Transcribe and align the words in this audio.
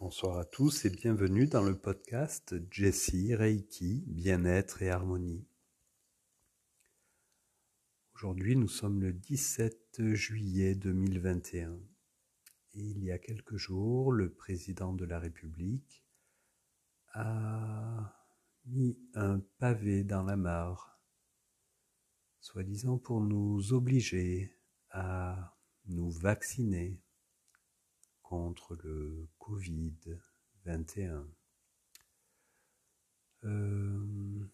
Bonsoir 0.00 0.38
à 0.38 0.46
tous 0.46 0.86
et 0.86 0.90
bienvenue 0.90 1.46
dans 1.46 1.62
le 1.62 1.76
podcast 1.76 2.54
Jessie 2.70 3.34
Reiki, 3.34 4.02
bien-être 4.06 4.80
et 4.80 4.88
harmonie. 4.88 5.46
Aujourd'hui, 8.14 8.56
nous 8.56 8.66
sommes 8.66 9.02
le 9.02 9.12
17 9.12 10.14
juillet 10.14 10.74
2021 10.74 11.74
et 11.74 12.80
il 12.80 13.04
y 13.04 13.12
a 13.12 13.18
quelques 13.18 13.58
jours, 13.58 14.10
le 14.10 14.32
président 14.32 14.94
de 14.94 15.04
la 15.04 15.18
République 15.18 16.02
a 17.12 18.16
mis 18.64 18.98
un 19.12 19.40
pavé 19.58 20.02
dans 20.02 20.22
la 20.22 20.36
mare, 20.36 20.98
soi-disant 22.40 22.96
pour 22.96 23.20
nous 23.20 23.74
obliger 23.74 24.56
à 24.92 25.58
nous 25.88 26.10
vacciner 26.10 27.02
contre 28.30 28.76
le 28.84 29.28
Covid-21. 29.40 31.26
Euh, 33.42 34.48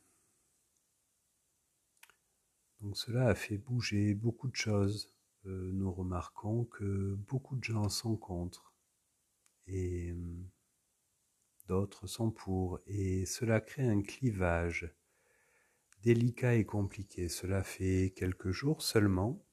donc 2.81 2.97
cela 2.97 3.29
a 3.29 3.35
fait 3.35 3.59
bouger 3.59 4.15
beaucoup 4.15 4.49
de 4.49 4.57
choses. 4.57 5.15
Euh, 5.45 5.73
nous 5.75 5.93
remarquons 5.93 6.65
que 6.65 7.17
beaucoup 7.29 7.57
de 7.57 7.65
gens 7.65 7.91
sont 7.91 8.17
contre 8.17 8.75
et 9.67 10.11
euh, 10.11 10.43
d'autres 11.69 12.07
sont 12.07 12.31
pour 12.31 12.81
et 12.87 13.27
cela 13.27 13.61
crée 13.61 13.87
un 13.87 14.01
clivage 14.01 14.91
délicat 16.03 16.55
et 16.55 16.65
compliqué. 16.65 17.29
Cela 17.29 17.63
fait 17.63 18.15
quelques 18.17 18.53
jours 18.53 18.81
seulement 18.81 19.45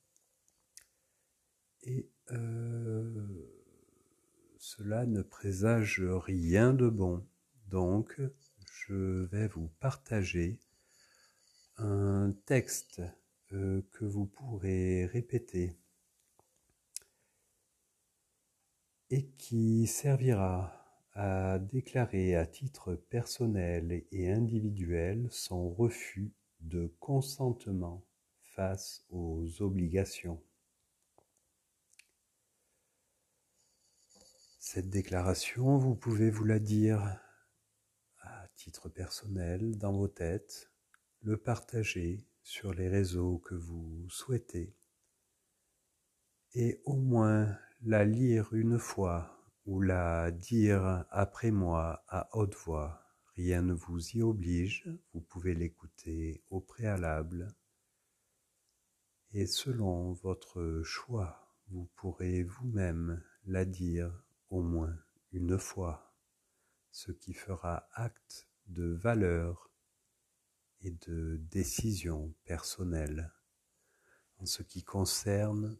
et 1.81 2.09
cela 4.63 5.05
ne 5.05 5.21
présage 5.21 6.01
rien 6.01 6.73
de 6.73 6.87
bon. 6.87 7.27
Donc, 7.67 8.21
je 8.87 9.25
vais 9.25 9.49
vous 9.49 9.67
partager 9.81 10.57
un 11.75 12.33
texte 12.45 13.01
euh, 13.51 13.81
que 13.91 14.05
vous 14.05 14.25
pourrez 14.25 15.05
répéter 15.05 15.75
et 19.09 19.25
qui 19.37 19.85
servira 19.85 20.73
à 21.11 21.59
déclarer 21.59 22.37
à 22.37 22.45
titre 22.45 22.95
personnel 22.95 24.05
et 24.13 24.31
individuel 24.31 25.27
son 25.29 25.71
refus 25.71 26.31
de 26.61 26.89
consentement 27.01 28.05
face 28.55 29.05
aux 29.09 29.61
obligations. 29.61 30.41
Cette 34.65 34.89
déclaration, 34.89 35.77
vous 35.77 35.93
pouvez 35.93 36.29
vous 36.29 36.45
la 36.45 36.57
dire 36.57 37.19
à 38.21 38.47
titre 38.55 38.87
personnel 38.87 39.77
dans 39.77 39.91
vos 39.91 40.07
têtes, 40.07 40.71
le 41.19 41.35
partager 41.35 42.25
sur 42.43 42.73
les 42.73 42.87
réseaux 42.87 43.39
que 43.39 43.55
vous 43.55 44.07
souhaitez 44.09 44.73
et 46.53 46.81
au 46.85 46.95
moins 46.95 47.59
la 47.81 48.05
lire 48.05 48.53
une 48.53 48.79
fois 48.79 49.37
ou 49.65 49.81
la 49.81 50.31
dire 50.31 51.05
après 51.11 51.51
moi 51.51 52.05
à 52.07 52.29
haute 52.31 52.55
voix. 52.55 53.05
Rien 53.35 53.63
ne 53.63 53.73
vous 53.73 54.11
y 54.11 54.21
oblige, 54.21 54.89
vous 55.13 55.21
pouvez 55.21 55.55
l'écouter 55.55 56.41
au 56.49 56.61
préalable 56.61 57.53
et 59.33 59.45
selon 59.45 60.13
votre 60.13 60.81
choix, 60.85 61.53
vous 61.67 61.89
pourrez 61.97 62.43
vous-même 62.43 63.21
la 63.43 63.65
dire 63.65 64.23
au 64.53 64.61
moins 64.61 64.95
une 65.31 65.57
fois, 65.57 66.13
ce 66.91 67.11
qui 67.11 67.33
fera 67.33 67.87
acte 67.93 68.47
de 68.67 68.85
valeur 68.85 69.71
et 70.81 70.91
de 70.91 71.37
décision 71.49 72.35
personnelle 72.45 73.33
en 74.37 74.45
ce 74.45 74.61
qui 74.61 74.83
concerne 74.83 75.75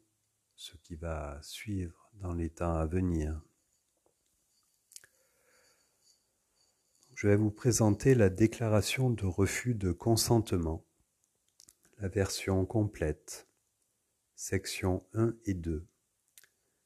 ce 0.56 0.76
qui 0.78 0.96
va 0.96 1.40
suivre 1.44 2.10
dans 2.16 2.34
les 2.34 2.50
temps 2.50 2.76
à 2.76 2.88
venir. 2.88 3.40
Je 7.14 7.28
vais 7.28 7.36
vous 7.36 7.52
présenter 7.52 8.16
la 8.16 8.30
déclaration 8.30 9.12
de 9.12 9.26
refus 9.26 9.76
de 9.76 9.92
consentement, 9.92 10.84
la 12.00 12.08
version 12.08 12.66
complète, 12.66 13.48
section 14.36 15.06
1 15.14 15.36
et 15.46 15.54
2. 15.54 15.88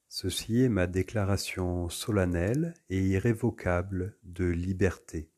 Ceci 0.10 0.62
est 0.62 0.70
ma 0.70 0.88
déclaration 0.88 1.90
solennelle 1.90 2.74
et 2.90 3.06
irrévocable 3.06 4.18
de 4.24 4.46
liberté, 4.46 5.30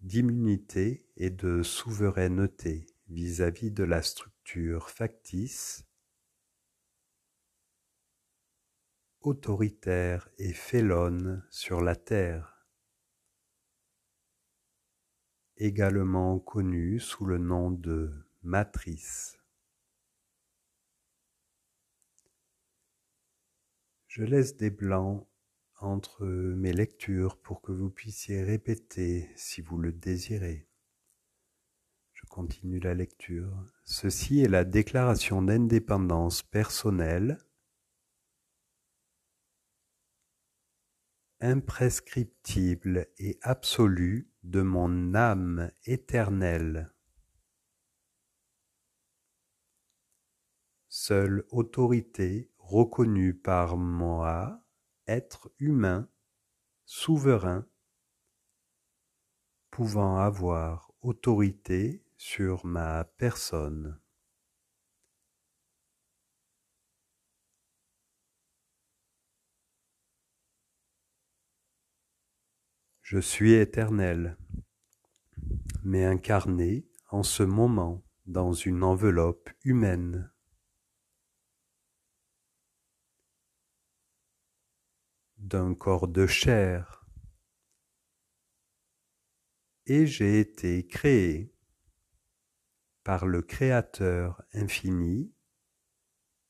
d'immunité 0.00 1.08
et 1.16 1.30
de 1.30 1.62
souveraineté 1.62 2.86
vis-à-vis 3.08 3.70
de 3.70 3.82
la 3.82 4.02
structure 4.02 4.90
factice, 4.90 5.86
autoritaire 9.22 10.28
et 10.36 10.52
félonne 10.52 11.46
sur 11.48 11.80
la 11.80 11.96
terre, 11.96 12.66
également 15.56 16.38
connue 16.38 17.00
sous 17.00 17.24
le 17.24 17.38
nom 17.38 17.70
de 17.70 18.12
matrice. 18.42 19.37
Je 24.18 24.24
laisse 24.24 24.56
des 24.56 24.70
blancs 24.70 25.28
entre 25.78 26.26
mes 26.26 26.72
lectures 26.72 27.40
pour 27.40 27.62
que 27.62 27.70
vous 27.70 27.88
puissiez 27.88 28.42
répéter 28.42 29.30
si 29.36 29.60
vous 29.60 29.78
le 29.78 29.92
désirez. 29.92 30.66
Je 32.14 32.26
continue 32.26 32.80
la 32.80 32.94
lecture. 32.94 33.64
Ceci 33.84 34.40
est 34.40 34.48
la 34.48 34.64
déclaration 34.64 35.40
d'indépendance 35.40 36.42
personnelle 36.42 37.38
imprescriptible 41.38 43.06
et 43.18 43.38
absolue 43.42 44.32
de 44.42 44.62
mon 44.62 45.14
âme 45.14 45.70
éternelle. 45.84 46.92
Seule 50.88 51.46
autorité 51.50 52.50
reconnu 52.68 53.32
par 53.32 53.78
moi 53.78 54.62
être 55.06 55.50
humain, 55.58 56.06
souverain, 56.84 57.66
pouvant 59.70 60.18
avoir 60.18 60.92
autorité 61.00 62.04
sur 62.18 62.66
ma 62.66 63.04
personne. 63.04 63.98
Je 73.00 73.18
suis 73.18 73.54
éternel, 73.54 74.36
mais 75.84 76.04
incarné 76.04 76.86
en 77.08 77.22
ce 77.22 77.42
moment 77.42 78.04
dans 78.26 78.52
une 78.52 78.84
enveloppe 78.84 79.48
humaine. 79.64 80.30
D'un 85.38 85.74
corps 85.74 86.08
de 86.08 86.26
chair. 86.26 87.06
Et 89.86 90.06
j'ai 90.06 90.40
été 90.40 90.86
créé 90.86 91.54
par 93.04 93.24
le 93.24 93.40
Créateur 93.40 94.42
infini 94.52 95.32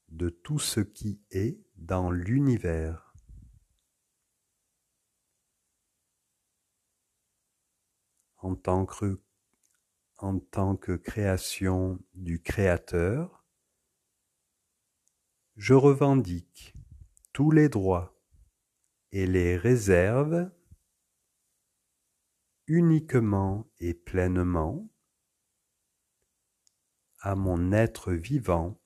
de 0.09 0.29
tout 0.29 0.59
ce 0.59 0.81
qui 0.81 1.23
est 1.31 1.61
dans 1.77 2.11
l'univers. 2.11 3.15
En 8.39 8.57
tant, 8.57 8.87
que, 8.87 9.23
en 10.17 10.39
tant 10.39 10.77
que 10.77 10.93
création 10.93 12.01
du 12.15 12.41
Créateur, 12.41 13.45
je 15.57 15.75
revendique 15.75 16.75
tous 17.33 17.51
les 17.51 17.69
droits 17.69 18.18
et 19.13 19.27
les 19.27 19.57
réserve 19.57 20.51
uniquement 22.67 23.71
et 23.79 23.95
pleinement 23.95 24.89
à 27.21 27.35
mon 27.35 27.73
être 27.73 28.13
vivant, 28.13 28.81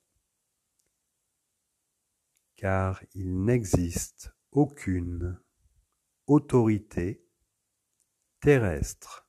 car 2.55 3.03
il 3.13 3.43
n'existe 3.43 4.33
aucune 4.51 5.39
autorité 6.27 7.25
terrestre 8.39 9.27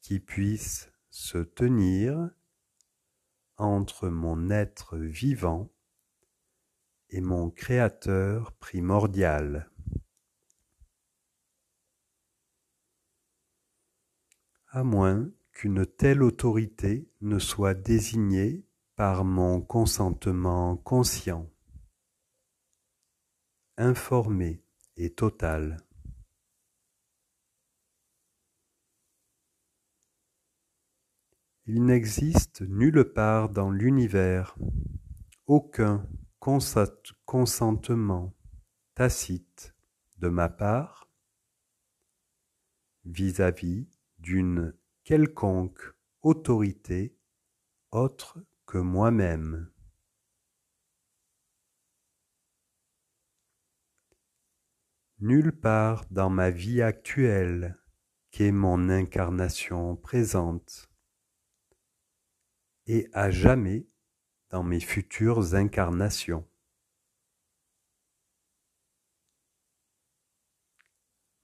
qui 0.00 0.20
puisse 0.20 0.90
se 1.10 1.38
tenir 1.38 2.30
entre 3.56 4.08
mon 4.08 4.50
être 4.50 4.96
vivant 4.96 5.70
est 7.10 7.20
mon 7.20 7.50
créateur 7.50 8.52
primordial. 8.52 9.70
À 14.70 14.84
moins 14.84 15.30
qu'une 15.52 15.86
telle 15.86 16.22
autorité 16.22 17.10
ne 17.20 17.38
soit 17.38 17.74
désignée 17.74 18.66
par 18.96 19.24
mon 19.24 19.60
consentement 19.60 20.76
conscient, 20.76 21.50
informé 23.76 24.62
et 24.96 25.10
total. 25.10 25.78
Il 31.66 31.84
n'existe 31.84 32.62
nulle 32.62 33.12
part 33.12 33.50
dans 33.50 33.70
l'univers 33.70 34.56
aucun 35.46 36.08
consentement 36.38 38.34
tacite 38.94 39.74
de 40.18 40.28
ma 40.28 40.48
part 40.48 41.10
vis-à-vis 43.04 43.88
d'une 44.18 44.74
quelconque 45.04 45.94
autorité 46.22 47.16
autre 47.90 48.44
que 48.66 48.78
moi-même. 48.78 49.70
Nulle 55.20 55.52
part 55.52 56.04
dans 56.10 56.30
ma 56.30 56.50
vie 56.50 56.82
actuelle 56.82 57.76
qu'est 58.30 58.52
mon 58.52 58.88
incarnation 58.88 59.96
présente 59.96 60.88
et 62.86 63.08
à 63.12 63.30
jamais 63.30 63.88
dans 64.50 64.62
mes 64.62 64.80
futures 64.80 65.54
incarnations. 65.54 66.46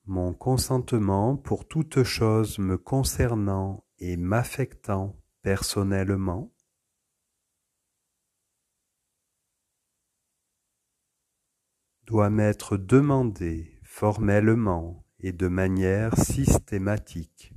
Mon 0.06 0.34
consentement 0.34 1.36
pour 1.36 1.66
toute 1.66 2.02
chose 2.02 2.58
me 2.58 2.76
concernant 2.76 3.84
et 3.98 4.18
m'affectant 4.18 5.16
personnellement 5.40 6.52
doit 12.06 12.28
m'être 12.28 12.76
demandé 12.76 13.80
formellement 13.82 15.06
et 15.20 15.32
de 15.32 15.48
manière 15.48 16.18
systématique. 16.18 17.53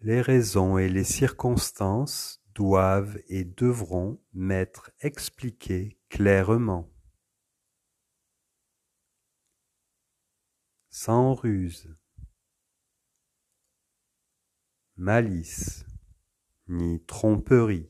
Les 0.00 0.20
raisons 0.20 0.78
et 0.78 0.88
les 0.88 1.04
circonstances 1.04 2.42
doivent 2.54 3.18
et 3.28 3.44
devront 3.44 4.20
m'être 4.32 4.90
expliquées 5.00 5.98
clairement. 6.08 6.90
sans 10.90 11.34
ruse, 11.34 11.96
malice, 14.96 15.86
ni 16.68 17.02
tromperie, 17.06 17.88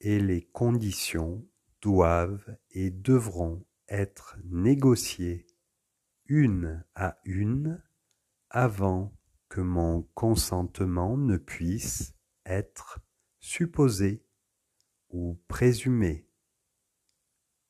et 0.00 0.20
les 0.20 0.46
conditions 0.46 1.44
doivent 1.80 2.56
et 2.70 2.90
devront 2.90 3.66
être 3.88 4.36
négociées 4.44 5.46
une 6.26 6.84
à 6.94 7.18
une 7.24 7.82
avant 8.56 9.14
que 9.50 9.60
mon 9.60 10.04
consentement 10.14 11.18
ne 11.18 11.36
puisse 11.36 12.14
être 12.46 13.00
supposé 13.38 14.24
ou 15.10 15.38
présumé 15.46 16.26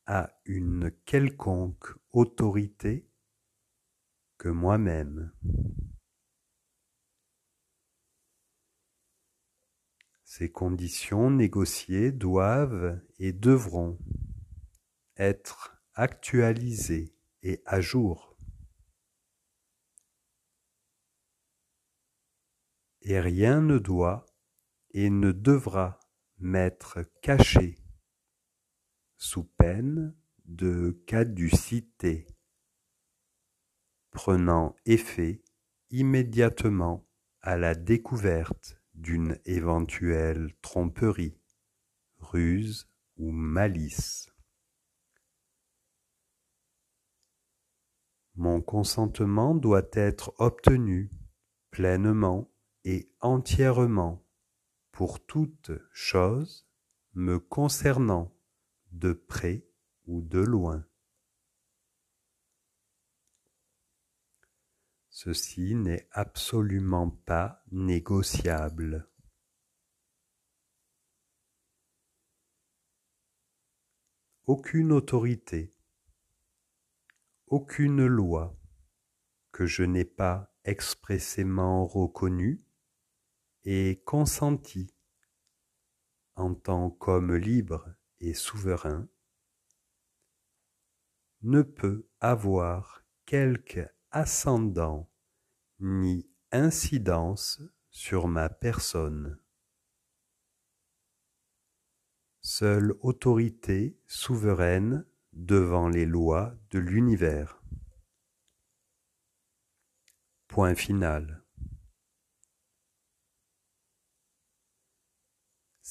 à 0.07 0.31
une 0.45 0.93
quelconque 1.05 1.93
autorité 2.13 3.11
que 4.39 4.49
moi-même. 4.49 5.33
Ces 10.23 10.53
conditions 10.53 11.33
négociées 11.33 12.13
doivent 12.13 13.03
et 13.19 13.33
devront 13.33 13.99
être 15.17 15.83
actualisées 15.95 17.13
et 17.43 17.61
à 17.67 17.81
jour. 17.81 18.36
Et 23.09 23.21
rien 23.21 23.61
ne 23.61 23.79
doit 23.79 24.27
et 24.91 25.11
ne 25.11 25.31
devra 25.31 26.01
m'être 26.39 27.05
caché 27.23 27.79
sous 29.17 29.45
peine 29.45 30.13
de 30.45 31.01
caducité, 31.07 32.27
prenant 34.11 34.75
effet 34.87 35.41
immédiatement 35.91 37.07
à 37.43 37.57
la 37.57 37.77
découverte 37.77 38.83
d'une 38.95 39.39
éventuelle 39.45 40.53
tromperie, 40.61 41.39
ruse 42.19 42.89
ou 43.19 43.31
malice. 43.31 44.33
Mon 48.35 48.61
consentement 48.61 49.55
doit 49.55 49.91
être 49.93 50.35
obtenu 50.39 51.09
pleinement 51.71 52.51
et 52.87 53.13
entièrement 53.21 54.25
pour 54.93 55.27
toute 55.27 55.73
chose 55.93 56.69
me 57.15 57.41
concernant 57.41 58.33
de 58.93 59.13
près 59.13 59.67
ou 60.07 60.23
de 60.23 60.39
loin. 60.39 60.87
Ceci 65.09 65.75
n'est 65.75 66.09
absolument 66.13 67.11
pas 67.11 67.65
négociable. 67.73 69.11
Aucune 74.45 74.93
autorité, 74.93 75.75
aucune 77.49 78.07
loi 78.07 78.57
que 79.51 79.67
je 79.67 79.83
n'ai 79.83 80.05
pas 80.05 80.55
expressément 80.63 81.85
reconnue 81.85 82.66
et 83.67 84.01
consentie 84.05 84.95
en 86.37 86.55
tant 86.55 86.89
qu'homme 86.89 87.35
libre 87.35 87.93
et 88.21 88.33
souverain 88.33 89.09
ne 91.43 91.63
peut 91.63 92.09
avoir 92.21 93.05
quelque 93.27 93.89
ascendant 94.13 95.11
ni 95.81 96.31
incidence 96.53 97.61
sur 97.91 98.29
ma 98.29 98.49
personne. 98.49 99.39
Seule 102.41 102.95
autorité 103.01 103.99
souveraine 104.07 105.05
devant 105.33 105.89
les 105.89 106.07
lois 106.07 106.55
de 106.71 106.79
l'univers. 106.79 107.61
Point 110.47 110.77
final. 110.77 111.46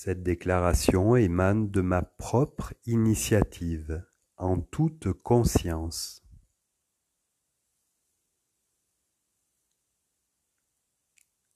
Cette 0.05 0.21
déclaration 0.21 1.15
émane 1.15 1.71
de 1.71 1.81
ma 1.81 2.03
propre 2.03 2.75
initiative, 2.85 4.05
en 4.37 4.61
toute 4.61 5.11
conscience. 5.11 6.23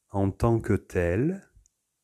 En 0.09 0.31
tant 0.31 0.59
que 0.59 0.73
telle, 0.73 1.47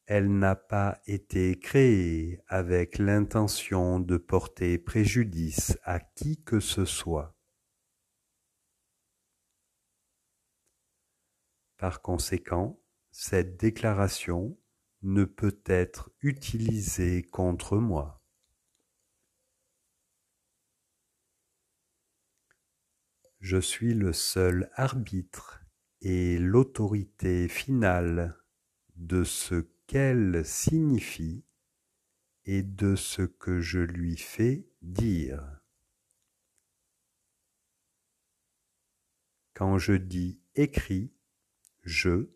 elle 0.06 0.38
n'a 0.38 0.56
pas 0.56 1.02
été 1.08 1.58
créée 1.58 2.40
avec 2.46 3.00
l'intention 3.00 4.00
de 4.00 4.18
porter 4.18 4.78
préjudice 4.78 5.80
à 5.82 6.00
qui 6.00 6.44
que 6.44 6.60
ce 6.60 6.86
soit. 6.86 7.36
Par 11.78 12.04
conséquent, 12.04 12.80
cette 13.10 13.58
déclaration 13.60 14.56
ne 15.06 15.24
peut 15.24 15.62
être 15.68 16.12
utilisé 16.22 17.22
contre 17.22 17.78
moi. 17.78 18.24
Je 23.40 23.58
suis 23.62 23.94
le 23.94 24.14
seul 24.14 24.72
arbitre 24.74 25.64
et 26.02 26.40
l'autorité 26.40 27.48
finale 27.48 28.36
de 28.96 29.24
ce 29.24 29.68
qu'elle 29.86 30.44
signifie 30.44 31.46
et 32.46 32.64
de 32.64 32.96
ce 32.96 33.22
que 33.22 33.62
je 33.62 33.80
lui 33.80 34.18
fais 34.18 34.68
dire. 34.82 35.62
Quand 39.54 39.78
je 39.78 39.94
dis 39.94 40.42
écrit, 40.56 41.14
je, 41.84 42.32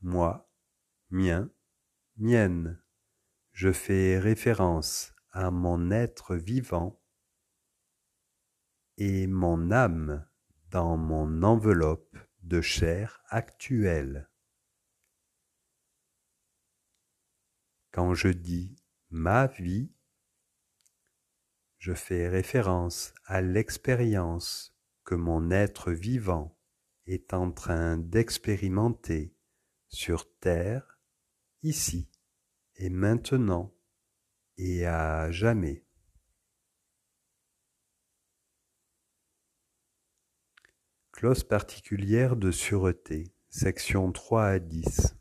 moi, 0.00 0.50
mien, 1.10 1.50
mienne. 2.18 2.82
Je 3.52 3.72
fais 3.72 4.18
référence 4.18 5.14
à 5.30 5.50
mon 5.50 5.90
être 5.90 6.36
vivant 6.36 7.00
et 8.96 9.26
mon 9.26 9.70
âme 9.70 10.26
dans 10.70 10.96
mon 10.96 11.42
enveloppe 11.42 12.16
de 12.42 12.60
chair 12.60 13.22
actuelle. 13.28 14.28
Quand 17.92 18.14
je 18.14 18.28
dis 18.28 18.76
ma 19.10 19.46
vie, 19.46 19.92
je 21.78 21.94
fais 21.94 22.28
référence 22.28 23.14
à 23.24 23.40
l'expérience 23.40 24.76
que 25.04 25.14
mon 25.14 25.50
être 25.50 25.92
vivant 25.92 26.58
est 27.06 27.32
en 27.32 27.50
train 27.52 27.96
d'expérimenter 27.96 29.34
sur 29.88 30.36
Terre, 30.38 30.97
ici 31.62 32.08
et 32.76 32.90
maintenant 32.90 33.74
et 34.56 34.86
à 34.86 35.30
jamais. 35.30 35.84
Clause 41.12 41.42
particulière 41.42 42.36
de 42.36 42.52
sûreté, 42.52 43.34
section 43.48 44.12
3 44.12 44.44
à 44.44 44.58
10. 44.60 45.16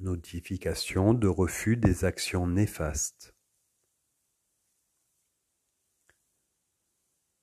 Notification 0.00 1.14
de 1.14 1.28
refus 1.28 1.76
des 1.76 2.04
actions 2.04 2.48
néfastes. 2.48 3.34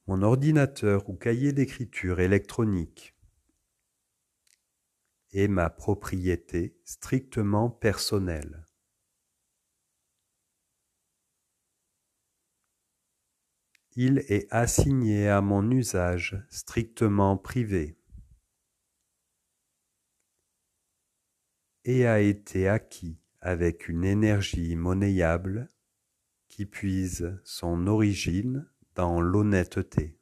Mon 0.07 0.21
ordinateur 0.21 1.09
ou 1.09 1.15
cahier 1.15 1.53
d'écriture 1.53 2.19
électronique 2.19 3.14
est 5.35 5.49
ma 5.49 5.69
propriété 5.69 6.79
strictement 6.85 7.69
personnelle. 7.69 8.65
Il 13.97 14.19
est 14.29 14.47
assigné 14.51 15.29
à 15.29 15.41
mon 15.41 15.69
usage 15.71 16.41
strictement 16.49 17.37
privé 17.37 17.97
et 21.83 22.07
a 22.07 22.19
été 22.19 22.67
acquis 22.67 23.19
avec 23.41 23.87
une 23.87 24.05
énergie 24.05 24.75
monnayable 24.75 25.69
qui 26.47 26.65
puise 26.65 27.37
son 27.43 27.87
origine 27.87 28.69
dans 28.95 29.19
l'honnêteté. 29.19 30.14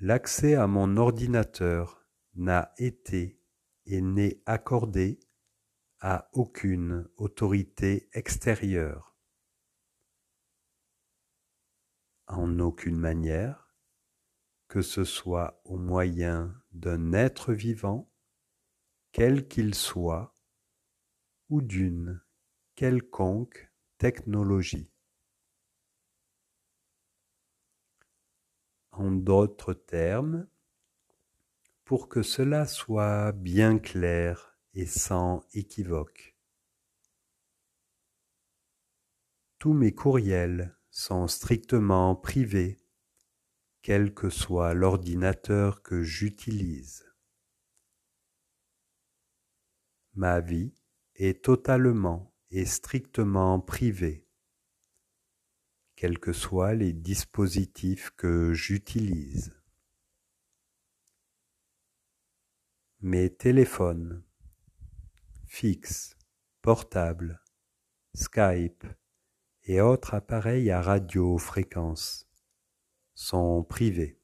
L'accès 0.00 0.54
à 0.54 0.68
mon 0.68 0.96
ordinateur 0.96 2.06
n'a 2.34 2.72
été 2.78 3.42
et 3.84 4.00
n'est 4.00 4.40
accordé 4.46 5.18
à 5.98 6.30
aucune 6.34 7.08
autorité 7.16 8.08
extérieure. 8.12 9.16
En 12.28 12.60
aucune 12.60 12.96
manière, 12.96 13.74
que 14.68 14.82
ce 14.82 15.02
soit 15.02 15.60
au 15.64 15.78
moyen 15.78 16.54
d'un 16.70 17.12
être 17.12 17.52
vivant, 17.52 18.08
quel 19.10 19.48
qu'il 19.48 19.74
soit, 19.74 20.32
ou 21.48 21.60
d'une 21.60 22.22
quelconque 22.76 23.72
technologie. 23.96 24.92
D'autres 29.00 29.74
termes, 29.74 30.48
pour 31.84 32.08
que 32.08 32.22
cela 32.22 32.66
soit 32.66 33.30
bien 33.32 33.78
clair 33.78 34.58
et 34.74 34.86
sans 34.86 35.46
équivoque. 35.54 36.36
Tous 39.60 39.72
mes 39.72 39.94
courriels 39.94 40.76
sont 40.90 41.28
strictement 41.28 42.16
privés, 42.16 42.80
quel 43.82 44.12
que 44.14 44.30
soit 44.30 44.74
l'ordinateur 44.74 45.82
que 45.82 46.02
j'utilise. 46.02 47.06
Ma 50.14 50.40
vie 50.40 50.74
est 51.14 51.44
totalement 51.44 52.34
et 52.50 52.66
strictement 52.66 53.60
privée, 53.60 54.27
quels 55.98 56.20
que 56.20 56.32
soient 56.32 56.74
les 56.74 56.92
dispositifs 56.92 58.10
que 58.10 58.52
j'utilise. 58.52 59.52
Mes 63.00 63.34
téléphones, 63.34 64.22
fixes, 65.48 66.16
portables, 66.62 67.42
Skype 68.14 68.86
et 69.64 69.80
autres 69.80 70.14
appareils 70.14 70.70
à 70.70 70.80
radiofréquence 70.80 72.28
sont 73.16 73.64
privés. 73.64 74.20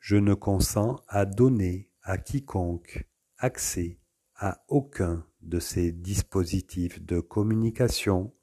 Je 0.00 0.16
ne 0.16 0.34
consens 0.34 1.00
à 1.06 1.24
donner 1.24 1.88
à 2.02 2.18
quiconque 2.18 3.08
accès 3.38 4.00
à 4.34 4.64
aucun 4.66 5.24
de 5.40 5.60
ces 5.60 5.92
dispositifs 5.92 7.00
de 7.00 7.20
communication 7.20 8.34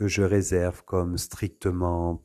que 0.00 0.08
je 0.08 0.22
réserve 0.22 0.82
comme 0.86 1.18
strictement 1.18 2.16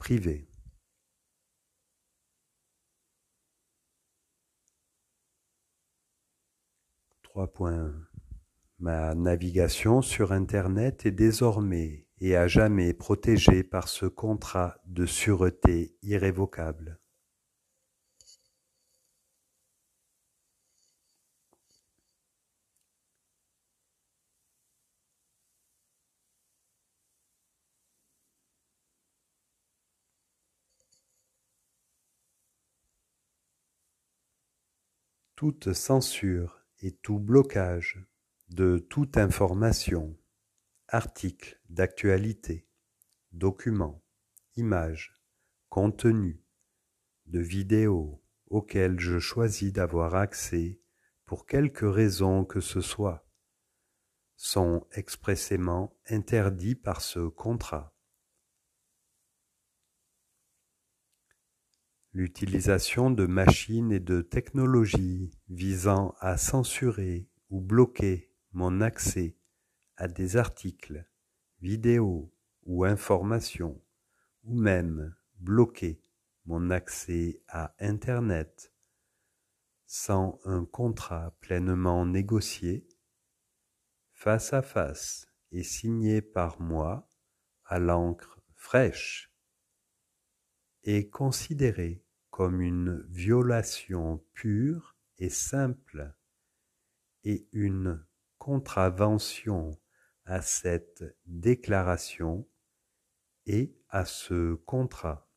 points. 7.53 7.93
Ma 8.79 9.13
navigation 9.13 10.01
sur 10.01 10.31
Internet 10.31 11.05
est 11.05 11.11
désormais 11.11 12.07
et 12.21 12.37
à 12.37 12.47
jamais 12.47 12.93
protégée 12.93 13.65
par 13.65 13.89
ce 13.89 14.05
contrat 14.05 14.77
de 14.85 15.05
sûreté 15.05 15.97
irrévocable. 16.01 17.01
Toute 35.35 35.73
censure 35.73 36.61
et 36.79 36.91
tout 36.91 37.19
blocage 37.19 38.05
de 38.49 38.77
toute 38.77 39.17
information, 39.17 40.17
article 40.87 41.59
d'actualité, 41.69 42.67
document, 43.31 44.03
image, 44.55 45.19
contenu, 45.69 46.41
de 47.25 47.39
vidéos 47.39 48.23
auxquelles 48.47 48.99
je 48.99 49.19
choisis 49.19 49.73
d'avoir 49.73 50.15
accès 50.15 50.79
pour 51.25 51.45
quelque 51.45 51.85
raison 51.85 52.45
que 52.45 52.61
ce 52.61 52.81
soit, 52.81 53.27
sont 54.37 54.85
expressément 54.91 55.97
interdits 56.09 56.75
par 56.75 57.01
ce 57.01 57.27
contrat. 57.27 57.94
L'utilisation 62.15 63.11
de 63.11 63.25
machines 63.25 63.91
et 63.91 63.99
de 63.99 64.21
technologies 64.21 65.31
visant 65.49 66.15
à 66.21 66.37
censurer 66.37 67.27
ou 67.49 67.59
bloquer 67.59 68.31
mon 68.53 68.79
accès 68.79 69.35
à 69.97 70.07
des 70.07 70.37
articles, 70.37 71.05
vidéos 71.59 72.33
ou 72.63 72.85
informations, 72.85 73.81
ou 74.45 74.57
même 74.57 75.13
bloquer 75.39 76.01
mon 76.45 76.69
accès 76.69 77.41
à 77.49 77.75
Internet 77.79 78.71
sans 79.85 80.39
un 80.45 80.63
contrat 80.63 81.35
pleinement 81.41 82.05
négocié, 82.05 82.87
face 84.13 84.53
à 84.53 84.61
face 84.61 85.27
et 85.51 85.63
signé 85.63 86.21
par 86.21 86.61
moi 86.61 87.11
à 87.65 87.77
l'encre 87.77 88.39
fraîche, 88.53 89.33
est 90.83 91.09
considéré 91.09 92.04
comme 92.35 92.59
une 92.59 93.01
violation 93.07 94.21
pure 94.33 94.97
et 95.19 95.29
simple 95.29 96.13
et 97.23 97.47
une 97.53 98.05
contravention 98.37 99.79
à 100.25 100.41
cette 100.41 101.05
déclaration 101.25 102.45
et 103.45 103.73
à 103.87 104.03
ce 104.03 104.55
contrat. 104.55 105.29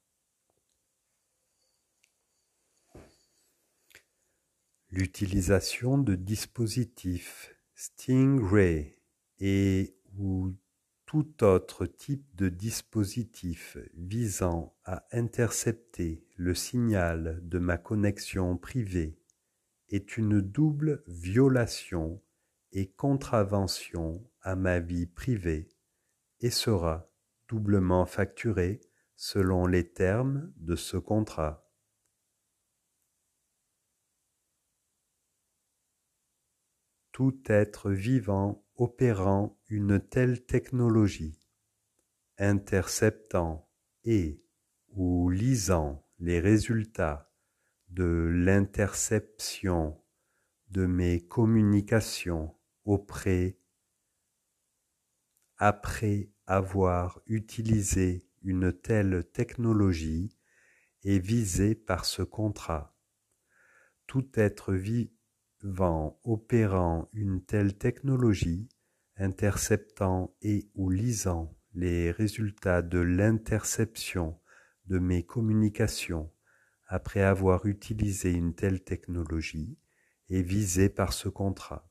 L'utilisation 4.90 5.98
de 5.98 6.16
dispositifs 6.16 7.54
Stingray 7.76 8.98
et 9.38 9.96
ou 10.16 10.52
tout 11.08 11.42
autre 11.42 11.86
type 11.86 12.36
de 12.36 12.50
dispositif 12.50 13.78
visant 13.94 14.76
à 14.84 15.06
intercepter 15.10 16.22
le 16.36 16.54
signal 16.54 17.40
de 17.44 17.58
ma 17.58 17.78
connexion 17.78 18.58
privée 18.58 19.18
est 19.88 20.18
une 20.18 20.42
double 20.42 21.02
violation 21.06 22.22
et 22.72 22.90
contravention 22.90 24.22
à 24.42 24.54
ma 24.54 24.80
vie 24.80 25.06
privée 25.06 25.70
et 26.40 26.50
sera 26.50 27.10
doublement 27.48 28.04
facturé 28.04 28.82
selon 29.16 29.66
les 29.66 29.90
termes 29.90 30.52
de 30.56 30.76
ce 30.76 30.98
contrat. 30.98 31.72
Tout 37.12 37.40
être 37.46 37.90
vivant 37.90 38.67
opérant 38.78 39.58
une 39.68 40.00
telle 40.00 40.46
technologie, 40.46 41.38
interceptant 42.38 43.68
et 44.04 44.40
ou 44.90 45.28
lisant 45.30 46.06
les 46.20 46.38
résultats 46.38 47.30
de 47.90 48.30
l'interception 48.32 50.00
de 50.70 50.86
mes 50.86 51.20
communications 51.20 52.54
auprès 52.84 53.58
après 55.56 56.30
avoir 56.46 57.20
utilisé 57.26 58.28
une 58.42 58.72
telle 58.72 59.24
technologie 59.32 60.36
est 61.02 61.18
visé 61.18 61.74
par 61.74 62.04
ce 62.04 62.22
contrat. 62.22 62.96
Tout 64.06 64.28
être 64.34 64.72
vivant 65.62 66.20
opérant 66.24 67.08
une 67.12 67.44
telle 67.44 67.76
technologie, 67.76 68.68
interceptant 69.16 70.34
et 70.42 70.70
ou 70.74 70.90
lisant 70.90 71.56
les 71.74 72.10
résultats 72.10 72.82
de 72.82 72.98
l'interception 72.98 74.40
de 74.86 74.98
mes 74.98 75.24
communications 75.24 76.32
après 76.86 77.22
avoir 77.22 77.66
utilisé 77.66 78.32
une 78.32 78.54
telle 78.54 78.82
technologie 78.82 79.78
est 80.30 80.42
visé 80.42 80.88
par 80.88 81.12
ce 81.12 81.28
contrat. 81.28 81.90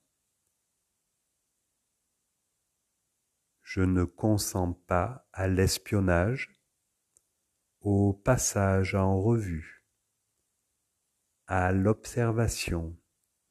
Je 3.61 3.81
ne 3.81 4.05
consens 4.05 4.73
pas 4.87 5.27
à 5.33 5.47
l'espionnage, 5.47 6.59
au 7.81 8.13
passage 8.13 8.95
en 8.95 9.19
revue, 9.19 9.85
à 11.45 11.71
l'observation, 11.71 12.97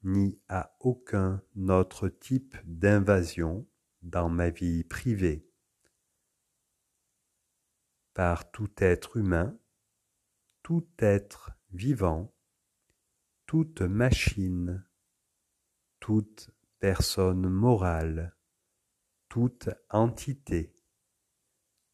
ni 0.02 0.38
à 0.48 0.76
aucun 0.80 1.42
autre 1.68 2.08
type 2.08 2.56
d'invasion 2.64 3.66
dans 4.02 4.28
ma 4.28 4.50
vie 4.50 4.84
privée. 4.84 5.48
Par 8.14 8.50
tout 8.50 8.70
être 8.78 9.16
humain, 9.16 9.58
tout 10.62 10.88
être 10.98 11.52
vivant, 11.70 12.34
toute 13.46 13.82
machine, 13.82 14.86
toute 16.00 16.50
personne 16.78 17.48
morale, 17.48 18.36
toute 19.28 19.68
entité, 19.90 20.74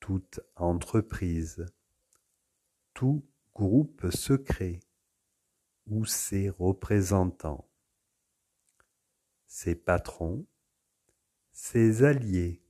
toute 0.01 0.41
entreprise, 0.57 1.67
tout 2.95 3.27
groupe 3.55 4.11
secret 4.11 4.81
ou 5.87 6.05
ses 6.05 6.51
représentants, 6.51 7.72
ses 9.53 9.75
patrons, 9.75 10.47
ses 11.53 12.05
alliés, 12.05 12.65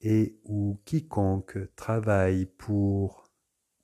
et 0.00 0.40
ou 0.44 0.80
quiconque 0.86 1.58
travaille 1.76 2.46
pour 2.46 3.30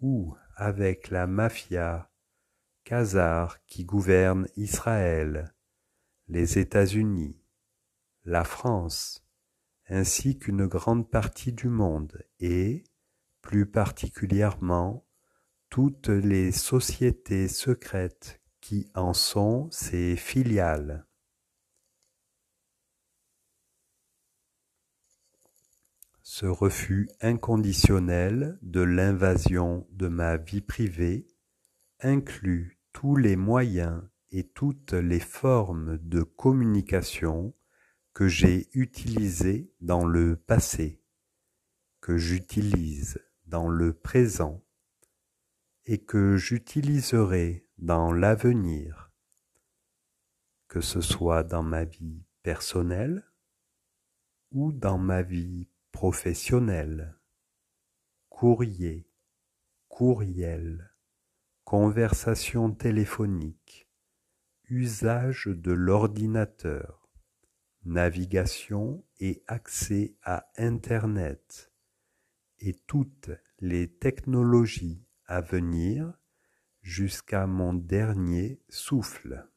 ou 0.01 0.35
avec 0.57 1.11
la 1.11 1.27
mafia 1.27 2.11
Khazar 2.85 3.63
qui 3.67 3.85
gouverne 3.85 4.49
Israël, 4.57 5.55
les 6.29 6.59
États-Unis, 6.59 7.39
la 8.25 8.45
France, 8.45 9.27
ainsi 9.89 10.39
qu'une 10.39 10.67
grande 10.67 11.11
partie 11.11 11.53
du 11.53 11.69
monde 11.69 12.25
et, 12.41 12.83
plus 13.43 13.67
particulièrement, 13.67 15.07
toutes 15.69 16.09
les 16.09 16.51
sociétés 16.51 17.49
secrètes 17.49 18.41
qui 18.65 18.91
en 18.95 19.13
sont 19.13 19.69
ses 19.71 20.17
filiales. 20.17 21.07
Ce 26.23 26.47
refus 26.47 27.11
inconditionnel 27.21 28.59
de 28.63 28.81
l'invasion 28.81 29.87
de 29.91 30.09
ma 30.09 30.39
vie 30.39 30.63
privée 30.63 31.27
inclut 32.01 32.81
tous 32.95 33.17
les 33.17 33.37
moyens 33.37 34.03
et 34.31 34.49
toutes 34.49 34.95
les 34.95 35.21
formes 35.21 35.99
de 35.99 36.23
communication 36.23 37.55
que 38.15 38.29
j'ai 38.29 38.71
utilisé 38.73 39.75
dans 39.83 40.07
le 40.07 40.37
passé, 40.37 41.03
que 42.01 42.17
j'utilise 42.17 43.23
dans 43.45 43.69
le 43.69 43.93
présent 43.93 44.65
et 45.85 45.99
que 45.99 46.39
j'utiliserai 46.39 47.64
dans 47.79 48.13
l'avenir, 48.13 49.11
que 50.69 50.81
ce 50.81 51.01
soit 51.01 51.43
dans 51.43 51.63
ma 51.63 51.85
vie 51.85 52.25
personnelle 52.43 53.25
ou 54.51 54.73
dans 54.73 54.99
ma 54.99 55.23
vie 55.23 55.69
professionnelle, 55.93 57.19
courrier, 58.29 59.09
courriel, 59.89 60.93
conversation 61.65 62.73
téléphonique, 62.73 63.89
usage 64.69 65.47
de 65.47 65.73
l'ordinateur, 65.73 67.09
navigation 67.85 69.05
et 69.19 69.43
accès 69.47 70.17
à 70.23 70.51
Internet 70.57 71.73
et 72.59 72.75
toutes 72.87 73.31
les 73.61 73.93
technologies 73.93 75.05
à 75.27 75.41
venir 75.41 76.13
jusqu'à 76.85 77.47
mon 77.47 77.73
dernier 77.73 78.61
souffle. 78.69 79.51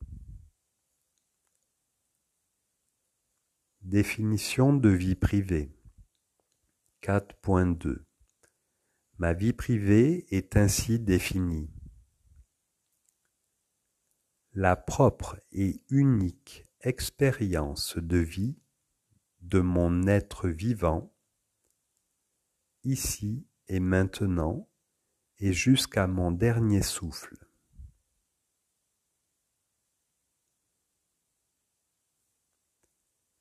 Définition 3.81 4.73
de 4.73 4.89
vie 4.89 5.15
privée 5.15 5.77
4.2 7.03 8.05
Ma 9.17 9.33
vie 9.33 9.51
privée 9.51 10.25
est 10.33 10.55
ainsi 10.55 10.99
définie. 10.99 11.69
La 14.53 14.77
propre 14.77 15.37
et 15.51 15.83
unique 15.89 16.63
expérience 16.79 17.97
de 17.97 18.17
vie 18.17 18.57
de 19.41 19.59
mon 19.59 20.07
être 20.07 20.47
vivant, 20.47 21.13
ici 22.83 23.45
et 23.67 23.81
maintenant, 23.81 24.69
et 25.39 25.53
jusqu'à 25.53 26.07
mon 26.07 26.31
dernier 26.31 26.81
souffle. 26.81 27.37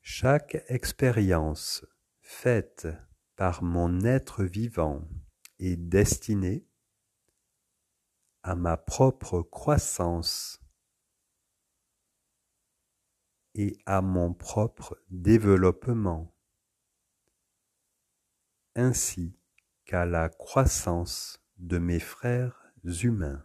Chaque 0.01 0.63
expérience 0.67 1.85
faite 2.21 2.87
par 3.35 3.61
mon 3.61 4.03
être 4.03 4.43
vivant 4.43 5.07
est 5.59 5.77
destinée 5.77 6.67
à 8.43 8.55
ma 8.55 8.77
propre 8.77 9.41
croissance 9.41 10.59
et 13.53 13.77
à 13.85 14.01
mon 14.01 14.33
propre 14.33 14.97
développement, 15.09 16.35
ainsi 18.75 19.37
qu'à 19.85 20.05
la 20.05 20.29
croissance 20.29 21.46
de 21.57 21.77
mes 21.77 21.99
frères 21.99 22.71
humains. 22.83 23.43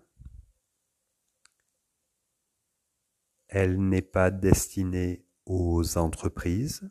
Elle 3.49 3.81
n'est 3.89 4.03
pas 4.03 4.31
destinée 4.31 5.27
aux 5.47 5.99
entreprises 5.99 6.91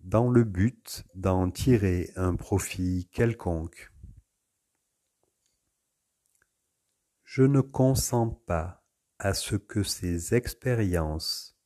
dans 0.00 0.30
le 0.30 0.44
but 0.44 1.04
d'en 1.14 1.50
tirer 1.50 2.12
un 2.16 2.36
profit 2.36 3.08
quelconque. 3.12 3.92
Je 7.24 7.42
ne 7.42 7.60
consens 7.60 8.30
pas 8.46 8.86
à 9.18 9.34
ce 9.34 9.56
que 9.56 9.82
ces 9.82 10.34
expériences 10.34 11.58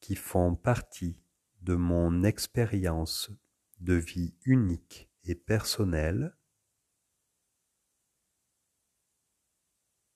qui 0.00 0.16
font 0.16 0.54
partie 0.54 1.18
de 1.62 1.74
mon 1.74 2.24
expérience 2.24 3.30
de 3.78 3.94
vie 3.94 4.34
unique 4.44 5.09
et 5.24 5.34
personnelle 5.34 6.36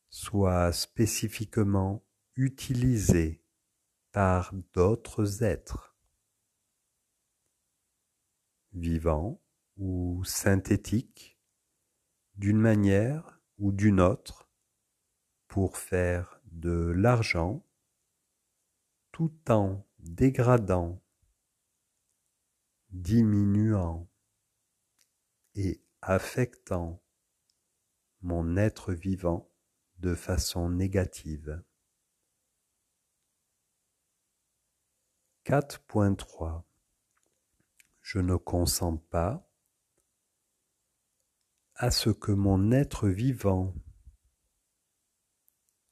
soient 0.08 0.72
spécifiquement 0.72 2.04
utilisées 2.36 3.42
par 4.12 4.52
d'autres 4.72 5.42
êtres, 5.42 5.96
vivants 8.72 9.42
ou 9.76 10.22
synthétiques, 10.24 11.38
d'une 12.36 12.60
manière 12.60 13.40
ou 13.58 13.72
d'une 13.72 14.00
autre, 14.00 14.48
pour 15.48 15.76
faire 15.76 16.40
de 16.46 16.92
l'argent 16.96 17.64
tout 19.10 19.34
en 19.48 19.86
dégradant, 19.98 21.02
diminuant 22.90 24.08
et 25.54 25.82
affectant 26.02 27.02
mon 28.22 28.56
être 28.56 28.92
vivant 28.92 29.50
de 29.98 30.14
façon 30.14 30.70
négative. 30.70 31.62
4.3 35.44 36.64
Je 38.00 38.18
ne 38.18 38.36
consens 38.36 38.98
pas 39.10 39.46
à 41.74 41.90
ce 41.90 42.10
que 42.10 42.32
mon 42.32 42.72
être 42.72 43.08
vivant 43.08 43.74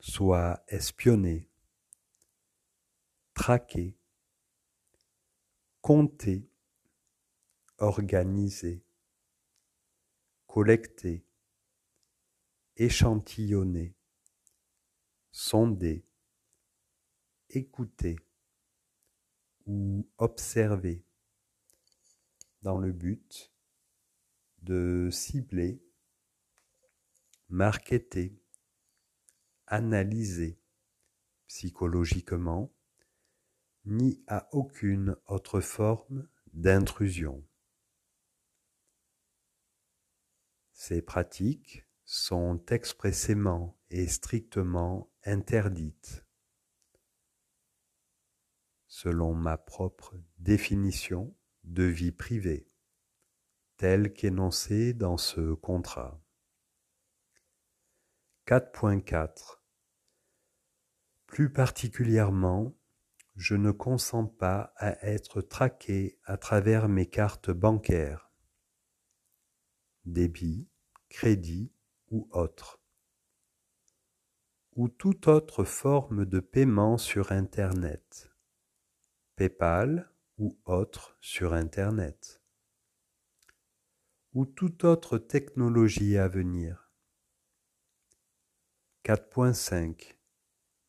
soit 0.01 0.65
espionné, 0.69 1.51
traqué, 3.35 3.99
compté, 5.81 6.51
organisé, 7.79 8.85
collecté, 10.53 11.25
échantillonné, 12.77 13.97
sondé, 15.31 16.05
écouté 17.49 18.17
ou 19.65 20.07
observé 20.19 21.07
dans 22.61 22.77
le 22.77 22.93
but 22.93 23.51
de 24.59 25.09
cibler, 25.11 25.83
marketer, 27.49 28.39
analyser 29.67 30.61
psychologiquement, 31.47 32.71
ni 33.87 34.23
à 34.27 34.51
aucune 34.53 35.17
autre 35.29 35.61
forme 35.63 36.29
d'intrusion. 36.53 37.43
Ces 40.85 41.01
pratiques 41.01 41.87
sont 42.05 42.61
expressément 42.67 43.79
et 43.91 44.09
strictement 44.09 45.13
interdites. 45.25 46.27
Selon 48.89 49.33
ma 49.33 49.57
propre 49.57 50.21
définition 50.39 51.37
de 51.63 51.85
vie 51.85 52.11
privée, 52.11 52.69
telle 53.77 54.13
qu'énoncée 54.13 54.93
dans 54.93 55.19
ce 55.19 55.55
contrat. 55.55 56.21
4.4 58.49 59.61
Plus 61.27 61.53
particulièrement, 61.53 62.77
je 63.37 63.55
ne 63.55 63.71
consens 63.71 64.27
pas 64.27 64.75
à 64.79 65.01
être 65.07 65.43
traqué 65.43 66.19
à 66.25 66.37
travers 66.37 66.89
mes 66.89 67.09
cartes 67.09 67.53
bancaires, 67.53 68.33
débit, 70.05 70.69
crédit 71.13 71.71
ou 72.11 72.27
autres, 72.33 72.81
ou 74.73 74.89
toute 74.89 75.29
autre 75.29 75.63
forme 75.63 76.25
de 76.25 76.41
paiement 76.41 76.97
sur 76.97 77.33
Internet, 77.33 78.33
PayPal 79.37 80.11
ou 80.39 80.59
autre 80.65 81.19
sur 81.21 81.53
Internet, 81.53 82.43
ou 84.33 84.47
toute 84.47 84.85
autre 84.85 85.19
technologie 85.19 86.17
à 86.17 86.29
venir. 86.29 86.91
4.5 89.05 90.17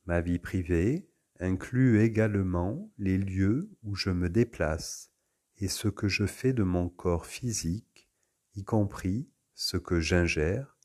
Ma 0.06 0.22
vie 0.22 0.40
privée 0.40 1.12
inclut 1.40 2.00
également 2.00 2.90
les 2.98 3.18
lieux 3.18 3.70
où 3.84 3.94
je 3.94 4.10
me 4.10 4.30
déplace 4.30 5.12
et 5.58 5.68
ce 5.68 5.90
que 5.90 6.08
je 6.08 6.26
fais 6.26 6.54
de 6.54 6.64
mon 6.64 6.88
corps 6.88 7.26
physique, 7.26 8.10
y 8.56 8.64
compris 8.64 9.33
ce 9.56 9.78
que 9.78 10.00
j'ingère, 10.00 10.78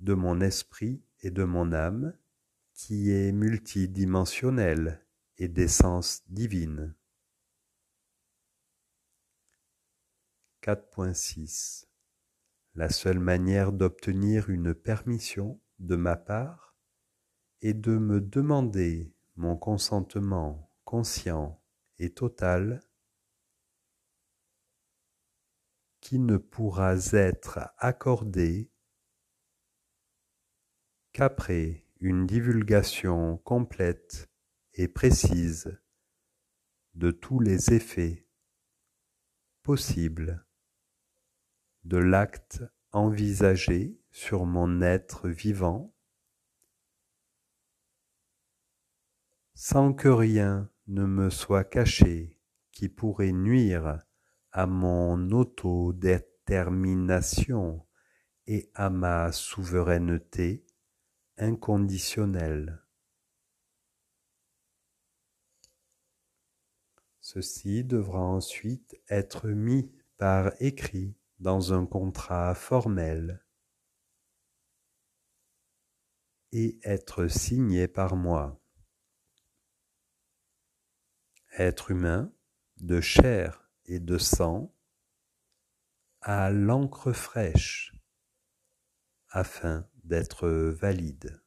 de 0.00 0.14
mon 0.14 0.40
esprit 0.40 1.02
et 1.20 1.30
de 1.30 1.44
mon 1.44 1.72
âme, 1.72 2.16
qui 2.74 3.10
est 3.10 3.32
multidimensionnel 3.32 5.06
et 5.38 5.48
d'essence 5.48 6.22
divine. 6.28 6.94
4.6 10.62 11.86
La 12.74 12.88
seule 12.88 13.18
manière 13.18 13.72
d'obtenir 13.72 14.48
une 14.50 14.74
permission 14.74 15.60
de 15.78 15.96
ma 15.96 16.16
part 16.16 16.76
est 17.60 17.74
de 17.74 17.98
me 17.98 18.20
demander 18.20 19.12
mon 19.36 19.56
consentement 19.56 20.70
conscient 20.84 21.60
et 21.98 22.10
total 22.10 22.80
qui 26.02 26.18
ne 26.18 26.36
pourra 26.36 26.96
être 27.12 27.60
accordé 27.78 28.70
qu'après 31.12 31.86
une 32.00 32.26
divulgation 32.26 33.38
complète 33.38 34.28
et 34.74 34.88
précise 34.88 35.78
de 36.94 37.12
tous 37.12 37.38
les 37.38 37.72
effets 37.72 38.26
possibles 39.62 40.44
de 41.84 41.98
l'acte 41.98 42.64
envisagé 42.90 43.96
sur 44.10 44.44
mon 44.44 44.82
être 44.82 45.28
vivant 45.28 45.94
sans 49.54 49.92
que 49.92 50.08
rien 50.08 50.68
ne 50.88 51.06
me 51.06 51.30
soit 51.30 51.64
caché 51.64 52.40
qui 52.72 52.88
pourrait 52.88 53.30
nuire 53.30 54.04
à 54.52 54.66
mon 54.66 55.30
autodétermination 55.30 57.86
et 58.46 58.70
à 58.74 58.90
ma 58.90 59.32
souveraineté 59.32 60.66
inconditionnelle. 61.38 62.82
Ceci 67.20 67.84
devra 67.84 68.20
ensuite 68.20 69.00
être 69.08 69.48
mis 69.48 69.90
par 70.18 70.52
écrit 70.60 71.16
dans 71.38 71.72
un 71.72 71.86
contrat 71.86 72.54
formel 72.54 73.42
et 76.52 76.78
être 76.84 77.28
signé 77.28 77.88
par 77.88 78.16
moi 78.16 78.62
être 81.58 81.90
humain, 81.90 82.32
de 82.78 83.00
chair 83.00 83.61
et 83.86 84.00
de 84.00 84.18
sang, 84.18 84.74
à 86.20 86.50
l'encre 86.50 87.12
fraîche, 87.12 87.94
afin 89.28 89.88
d'être 90.04 90.48
valide. 90.48 91.42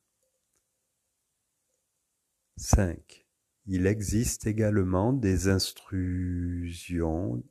5. 2.58 3.26
Il 3.66 3.86
existe 3.88 4.48
également 4.48 5.14
des 5.14 5.48
intrusions, 5.48 7.44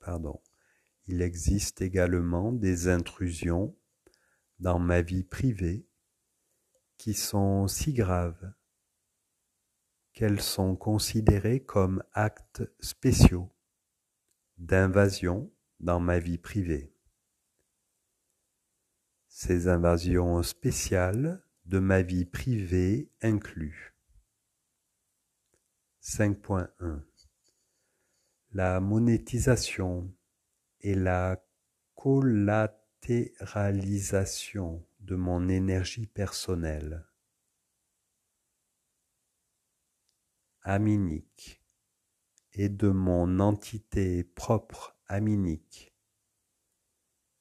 pardon, 0.00 0.40
il 1.06 1.22
existe 1.22 1.80
également 1.82 2.52
des 2.52 2.88
intrusions 2.88 3.76
dans 4.58 4.78
ma 4.78 5.02
vie 5.02 5.24
privée 5.24 5.86
qui 6.96 7.14
sont 7.14 7.68
si 7.68 7.92
graves 7.92 8.52
qu'elles 10.12 10.40
sont 10.40 10.76
considérées 10.76 11.60
comme 11.60 12.02
actes 12.12 12.62
spéciaux 12.80 13.53
d'invasion 14.58 15.50
dans 15.80 16.00
ma 16.00 16.18
vie 16.18 16.38
privée. 16.38 16.94
Ces 19.28 19.68
invasions 19.68 20.42
spéciales 20.42 21.44
de 21.64 21.78
ma 21.78 22.02
vie 22.02 22.24
privée 22.24 23.10
incluent 23.22 23.94
5.1 26.02 27.02
La 28.52 28.80
monétisation 28.80 30.12
et 30.80 30.94
la 30.94 31.44
collatéralisation 31.94 34.86
de 35.00 35.16
mon 35.16 35.48
énergie 35.48 36.06
personnelle 36.06 37.04
aminique 40.62 41.63
et 42.54 42.68
de 42.68 42.88
mon 42.88 43.40
entité 43.40 44.24
propre 44.24 44.96
aminique 45.06 45.92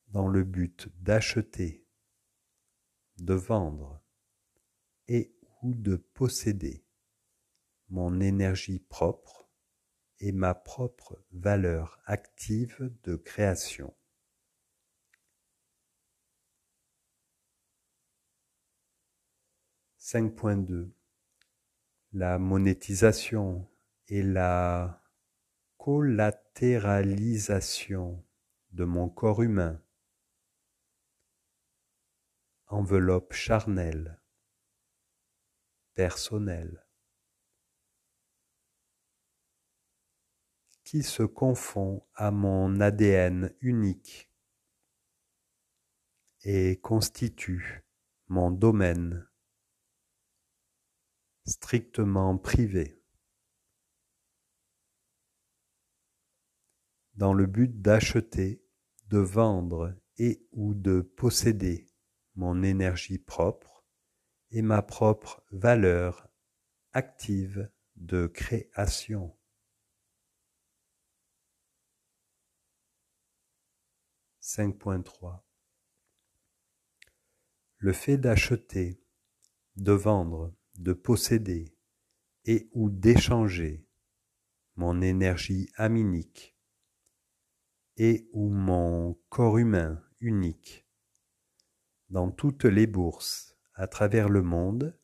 dans 0.07 0.27
le 0.27 0.43
but 0.43 0.89
d'acheter, 1.01 1.87
de 3.17 3.33
vendre 3.33 4.01
et 5.07 5.35
ou 5.61 5.73
de 5.73 5.95
posséder 5.95 6.85
mon 7.89 8.19
énergie 8.19 8.79
propre 8.79 9.49
et 10.19 10.31
ma 10.31 10.55
propre 10.55 11.23
valeur 11.31 11.99
active 12.05 12.91
de 13.03 13.15
création. 13.15 13.93
5.2 19.99 20.91
La 22.13 22.37
monétisation 22.39 23.69
et 24.07 24.21
la 24.21 25.02
collatéralisation 25.83 28.23
de 28.71 28.85
mon 28.85 29.09
corps 29.09 29.43
humain, 29.43 29.83
enveloppe 32.67 33.33
charnelle, 33.33 34.21
personnelle, 35.93 36.87
qui 40.85 41.03
se 41.03 41.23
confond 41.23 42.07
à 42.15 42.31
mon 42.31 42.79
ADN 42.79 43.53
unique 43.59 44.31
et 46.43 46.79
constitue 46.79 47.83
mon 48.29 48.51
domaine 48.51 49.27
strictement 51.43 52.37
privé, 52.37 53.02
dans 57.15 57.33
le 57.33 57.45
but 57.45 57.81
d'acheter, 57.81 58.63
de 59.07 59.19
vendre 59.19 59.95
et 60.17 60.47
ou 60.51 60.73
de 60.73 61.01
posséder 61.01 61.87
mon 62.35 62.63
énergie 62.63 63.19
propre 63.19 63.83
et 64.51 64.61
ma 64.61 64.81
propre 64.81 65.43
valeur 65.51 66.27
active 66.93 67.69
de 67.95 68.27
création. 68.27 69.35
Le 77.77 77.93
fait 77.93 78.17
d'acheter, 78.17 79.01
de 79.75 79.91
vendre, 79.91 80.53
de 80.75 80.93
posséder 80.93 81.75
et 82.45 82.69
ou 82.73 82.89
d'échanger 82.89 83.87
mon 84.75 85.01
énergie 85.01 85.69
aminique 85.75 86.52
et 87.97 88.27
ou 88.33 88.49
mon 88.49 89.19
corps 89.29 89.57
humain 89.57 90.03
unique 90.19 90.87
dans 92.09 92.31
toutes 92.31 92.65
les 92.65 92.87
bourses 92.87 93.57
à 93.73 93.87
travers 93.87 94.29
le 94.29 94.43
monde 94.43 94.97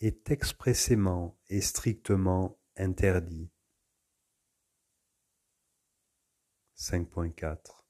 est 0.00 0.30
expressément 0.30 1.38
et 1.48 1.60
strictement 1.60 2.58
interdit. 2.76 3.50
5.4 6.76 7.82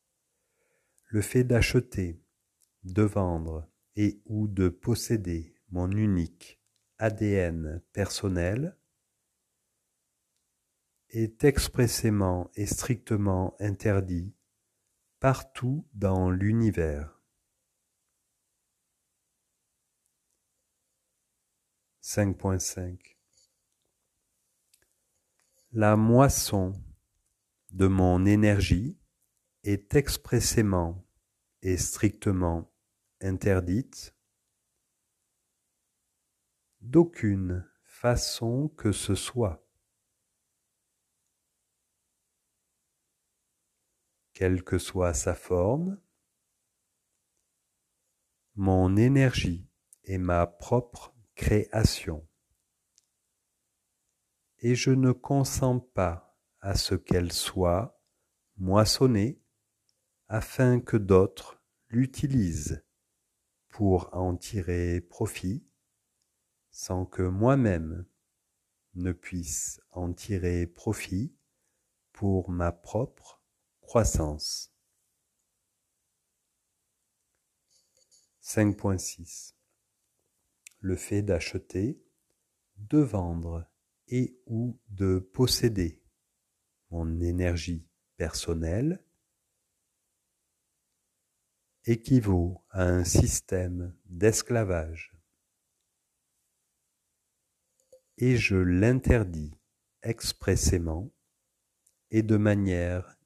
Le 1.08 1.20
fait 1.20 1.44
d'acheter, 1.44 2.22
de 2.84 3.02
vendre 3.02 3.68
et 3.96 4.22
ou 4.26 4.48
de 4.48 4.68
posséder 4.68 5.54
mon 5.70 5.90
unique 5.90 6.62
ADN 6.98 7.82
personnel 7.92 8.78
est 11.16 11.44
expressément 11.44 12.50
et 12.57 12.66
strictement 12.66 13.55
interdit 13.61 14.35
partout 15.20 15.87
dans 15.94 16.29
l'univers. 16.29 17.22
5.5 22.03 22.98
La 25.72 25.94
moisson 25.96 26.72
de 27.70 27.87
mon 27.87 28.27
énergie 28.27 28.98
est 29.62 29.94
expressément 29.94 31.07
et 31.62 31.77
strictement 31.77 32.72
interdite 33.20 34.16
d'aucune 36.81 37.64
façon 37.85 38.68
que 38.77 38.90
ce 38.90 39.14
soit. 39.14 39.63
Quelle 44.35 44.64
que 44.64 44.79
soit 44.79 45.14
sa 45.14 45.37
forme, 45.37 46.01
mon 48.57 48.97
énergie 48.97 49.70
est 50.03 50.18
ma 50.18 50.49
propre 50.49 51.14
création. 51.37 52.27
Et 54.59 54.75
je 54.75 54.90
ne 54.90 55.12
consens 55.12 55.79
pas 55.94 56.37
à 56.61 56.75
ce 56.75 56.97
qu'elle 56.97 57.31
soit 57.31 58.03
moissonnée 58.57 59.40
afin 60.27 60.81
que 60.81 60.97
d'autres 60.97 61.62
l'utilisent 61.88 62.85
pour 63.68 64.12
en 64.14 64.37
tirer 64.37 65.01
profit 65.01 65.64
sans 66.73 67.07
que 67.07 67.23
moi-même 67.23 68.05
ne 68.94 69.12
puisse 69.12 69.81
en 69.92 70.12
tirer 70.12 70.66
profit 70.66 71.37
pour 72.12 72.51
ma 72.51 72.73
propre 72.73 73.43
croissance. 73.85 74.73
5.6 78.42 79.55
Le 80.81 80.97
fait 80.97 81.23
d'acheter, 81.23 82.03
de 82.77 82.99
vendre 82.99 83.66
et 84.09 84.38
ou 84.47 84.79
de 84.88 85.18
posséder 85.18 86.03
mon 86.90 87.20
énergie 87.20 87.87
personnelle 88.16 89.03
équivaut 91.87 92.64
à 92.70 92.85
un 92.85 93.05
système 93.05 93.94
d'esclavage 94.07 95.14
et 98.18 98.37
je 98.37 98.57
l'interdis 98.57 99.53
expressément 100.03 101.11
et 102.11 102.23
de 102.23 102.37
manière 102.37 103.16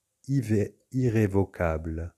irrévocable 0.91 2.15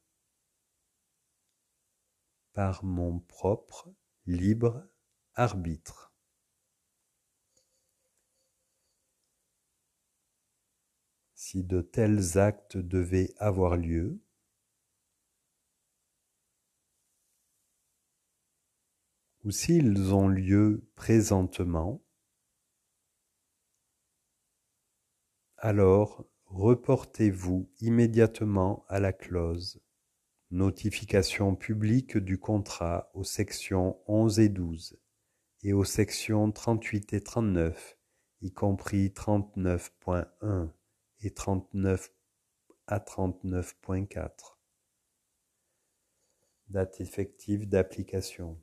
par 2.53 2.85
mon 2.85 3.21
propre 3.21 3.95
libre 4.27 4.89
arbitre. 5.35 6.13
Si 11.35 11.65
de 11.65 11.81
tels 11.81 12.39
actes 12.39 12.77
devaient 12.77 13.33
avoir 13.39 13.77
lieu, 13.77 14.21
ou 19.45 19.51
s'ils 19.51 20.13
ont 20.13 20.29
lieu 20.29 20.87
présentement, 20.97 22.05
alors 25.57 26.30
reportez-vous 26.51 27.71
immédiatement 27.81 28.85
à 28.89 29.01
la 29.01 29.13
clause 29.13 29.81
Notification 30.51 31.55
publique 31.55 32.19
du 32.19 32.39
contrat 32.39 33.09
aux 33.15 33.23
sections 33.23 34.01
11 34.09 34.41
et 34.41 34.49
12 34.49 34.99
et 35.63 35.73
aux 35.73 35.85
sections 35.85 36.51
38 36.51 37.13
et 37.13 37.23
39, 37.23 37.97
y 38.41 38.53
compris 38.53 39.11
39.1 39.11 40.71
et 41.21 41.33
39 41.33 42.11
à 42.89 42.99
39.4. 42.99 44.31
Date 46.69 47.01
effective 47.01 47.69
d'application. 47.69 48.61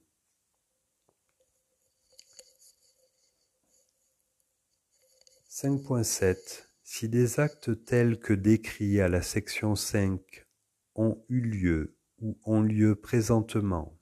5.7 5.49 6.66
si 6.89 7.09
des 7.09 7.41
actes 7.41 7.83
tels 7.83 8.17
que 8.17 8.31
décrits 8.31 9.01
à 9.01 9.09
la 9.09 9.21
section 9.21 9.75
5 9.75 10.47
ont 10.95 11.21
eu 11.27 11.41
lieu 11.41 11.97
ou 12.19 12.39
ont 12.45 12.61
lieu 12.61 12.95
présentement, 12.95 13.99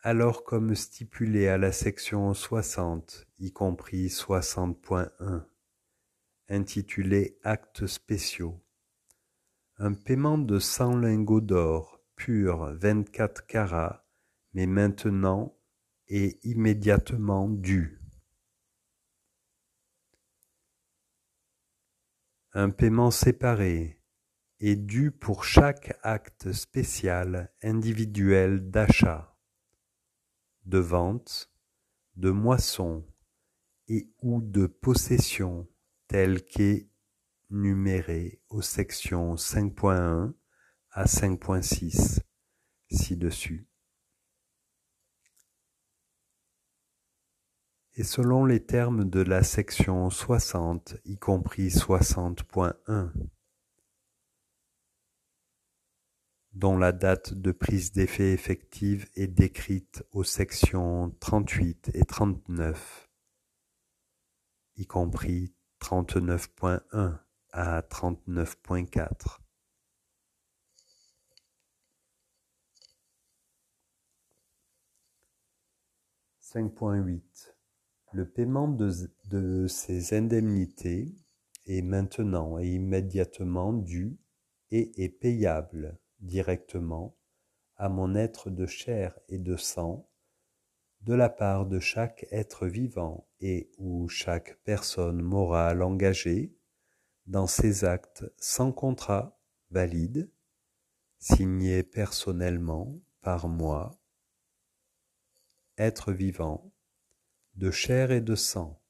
alors 0.00 0.42
comme 0.42 0.74
stipulé 0.74 1.46
à 1.46 1.56
la 1.56 1.70
section 1.70 2.34
60, 2.34 3.28
y 3.38 3.52
compris 3.52 4.08
60.1, 4.08 5.44
intitulé 6.48 7.38
Actes 7.44 7.86
spéciaux, 7.86 8.60
un 9.76 9.92
paiement 9.92 10.38
de 10.38 10.58
100 10.58 10.96
lingots 10.96 11.40
d'or 11.40 12.02
pur 12.16 12.74
24 12.74 13.46
carats, 13.46 14.04
mais 14.54 14.66
maintenant 14.66 15.56
et 16.08 16.40
immédiatement 16.42 17.48
dû. 17.48 17.97
Un 22.60 22.70
paiement 22.70 23.12
séparé 23.12 24.02
est 24.58 24.74
dû 24.74 25.12
pour 25.12 25.44
chaque 25.44 25.96
acte 26.02 26.50
spécial 26.50 27.54
individuel 27.62 28.68
d'achat, 28.68 29.38
de 30.64 30.78
vente, 30.78 31.52
de 32.16 32.30
moisson 32.30 33.06
et 33.86 34.10
ou 34.22 34.40
de 34.40 34.66
possession 34.66 35.68
telle 36.08 36.44
qu'énumérée 36.44 38.42
aux 38.48 38.62
sections 38.62 39.36
5.1 39.36 40.32
à 40.90 41.04
5.6 41.04 42.22
ci-dessus. 42.90 43.67
Et 47.98 48.04
selon 48.04 48.44
les 48.44 48.64
termes 48.64 49.10
de 49.10 49.18
la 49.18 49.42
section 49.42 50.08
60, 50.08 50.98
y 51.04 51.18
compris 51.18 51.66
60.1, 51.66 53.10
dont 56.52 56.76
la 56.76 56.92
date 56.92 57.34
de 57.34 57.50
prise 57.50 57.90
d'effet 57.90 58.30
effective 58.32 59.10
est 59.16 59.26
décrite 59.26 60.04
aux 60.12 60.22
sections 60.22 61.10
38 61.18 61.90
et 61.94 62.04
39, 62.04 63.10
y 64.76 64.86
compris 64.86 65.52
39.1 65.80 67.18
à 67.50 67.80
39.4. 67.80 69.40
Le 78.12 78.26
paiement 78.26 78.68
de, 78.68 79.66
ces 79.68 80.14
indemnités 80.14 81.14
est 81.66 81.82
maintenant 81.82 82.58
et 82.58 82.68
immédiatement 82.68 83.72
dû 83.74 84.18
et 84.70 85.04
est 85.04 85.10
payable 85.10 85.98
directement 86.20 87.16
à 87.76 87.88
mon 87.88 88.14
être 88.14 88.50
de 88.50 88.66
chair 88.66 89.18
et 89.28 89.38
de 89.38 89.56
sang 89.56 90.08
de 91.02 91.14
la 91.14 91.28
part 91.28 91.66
de 91.66 91.78
chaque 91.78 92.26
être 92.30 92.66
vivant 92.66 93.28
et 93.40 93.70
ou 93.78 94.08
chaque 94.08 94.58
personne 94.64 95.20
morale 95.20 95.82
engagée 95.82 96.52
dans 97.26 97.46
ces 97.46 97.84
actes 97.84 98.24
sans 98.38 98.72
contrat 98.72 99.38
valide, 99.70 100.30
signé 101.18 101.82
personnellement 101.82 102.98
par 103.20 103.48
moi, 103.48 103.98
être 105.76 106.12
vivant, 106.12 106.72
de 107.58 107.72
chair 107.72 108.12
et 108.12 108.20
de 108.20 108.36
sang. 108.36 108.80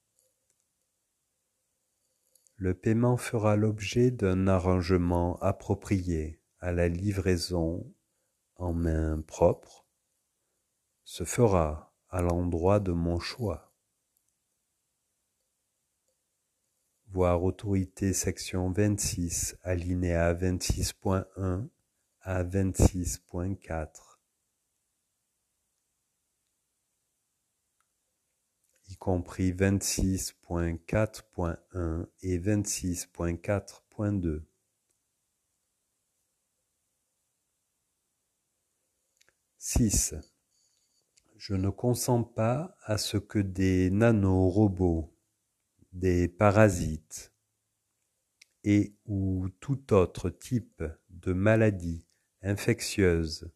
Le 2.55 2.75
paiement 2.75 3.17
fera 3.17 3.55
l'objet 3.55 4.11
d'un 4.11 4.47
arrangement 4.47 5.39
approprié 5.39 6.39
à 6.59 6.71
la 6.71 6.87
livraison 6.87 7.91
en 8.57 8.73
main 8.73 9.21
propre 9.21 9.87
se 11.03 11.23
fera 11.23 11.95
à 12.09 12.21
l'endroit 12.21 12.79
de 12.79 12.91
mon 12.91 13.19
choix. 13.19 13.73
Voir 17.07 17.43
autorité 17.43 18.13
section 18.13 18.71
26 18.71 19.57
alinéa 19.63 20.31
26.1 20.35 21.69
à 22.21 22.43
26.4 22.43 24.08
y 28.89 28.97
compris 28.97 29.53
26.4.1 29.53 32.07
et 32.23 32.39
26.4.2. 32.39 34.41
6. 39.57 40.15
Je 41.37 41.53
ne 41.53 41.69
consens 41.69 42.23
pas 42.23 42.75
à 42.83 42.97
ce 42.97 43.17
que 43.17 43.39
des 43.39 43.89
nanorobots, 43.91 45.13
des 45.93 46.27
parasites 46.27 47.31
et 48.63 48.95
ou 49.05 49.49
tout 49.59 49.93
autre 49.93 50.29
type 50.29 50.83
de 51.09 51.33
maladie 51.33 52.05
infectieuse 52.41 53.51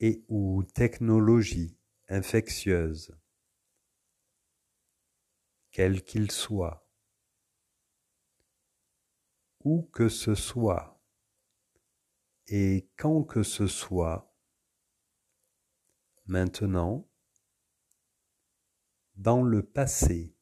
et 0.00 0.24
ou 0.28 0.64
technologie 0.64 1.76
infectieuse, 2.08 3.14
quel 5.72 6.04
qu'il 6.04 6.30
soit, 6.30 6.86
où 9.64 9.82
que 9.84 10.10
ce 10.10 10.34
soit, 10.34 11.02
et 12.46 12.90
quand 12.96 13.24
que 13.24 13.42
ce 13.42 13.66
soit, 13.66 14.36
maintenant, 16.26 17.08
dans 19.16 19.42
le 19.42 19.62
passé 19.62 20.36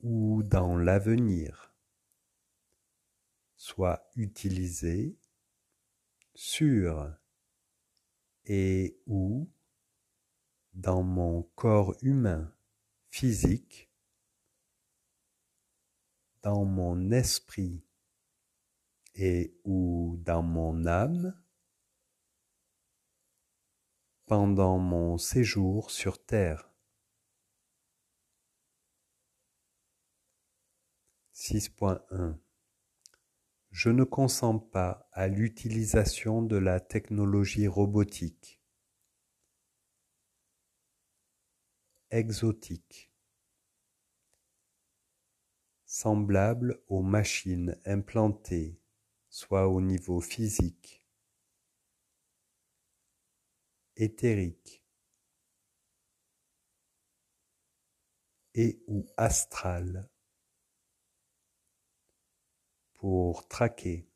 ou 0.00 0.44
dans 0.44 0.76
l'avenir, 0.76 1.74
soit 3.56 4.08
utilisé 4.14 5.18
sur 6.34 7.12
et 8.44 9.00
ou 9.06 9.50
dans 10.74 11.02
mon 11.02 11.42
corps 11.42 11.96
humain 12.02 12.54
physique, 13.10 13.90
dans 16.42 16.64
mon 16.64 17.10
esprit 17.10 17.84
et 19.14 19.54
ou 19.64 20.16
dans 20.24 20.42
mon 20.42 20.86
âme 20.86 21.34
pendant 24.26 24.78
mon 24.78 25.18
séjour 25.18 25.90
sur 25.90 26.24
Terre. 26.24 26.70
6.1 31.34 32.36
Je 33.70 33.90
ne 33.90 34.04
consens 34.04 34.58
pas 34.58 35.08
à 35.12 35.26
l'utilisation 35.26 36.42
de 36.42 36.56
la 36.56 36.78
technologie 36.78 37.66
robotique, 37.66 38.59
exotique, 42.10 43.12
semblable 45.84 46.82
aux 46.88 47.02
machines 47.02 47.80
implantées 47.84 48.80
soit 49.28 49.68
au 49.68 49.80
niveau 49.80 50.20
physique, 50.20 51.06
éthérique 53.96 54.84
et 58.54 58.82
ou 58.88 59.06
astral 59.16 60.10
pour 62.94 63.46
traquer, 63.46 64.08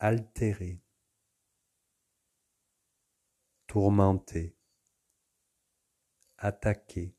altérer, 0.00 0.82
tourmenter, 3.66 4.55
attaquer, 6.46 7.12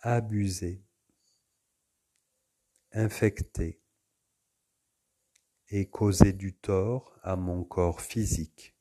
abuser, 0.00 0.84
infecter, 2.92 3.80
et 5.68 5.88
causer 5.88 6.34
du 6.34 6.52
tort 6.54 7.18
à 7.22 7.34
mon 7.34 7.64
corps 7.64 8.02
physique, 8.02 8.76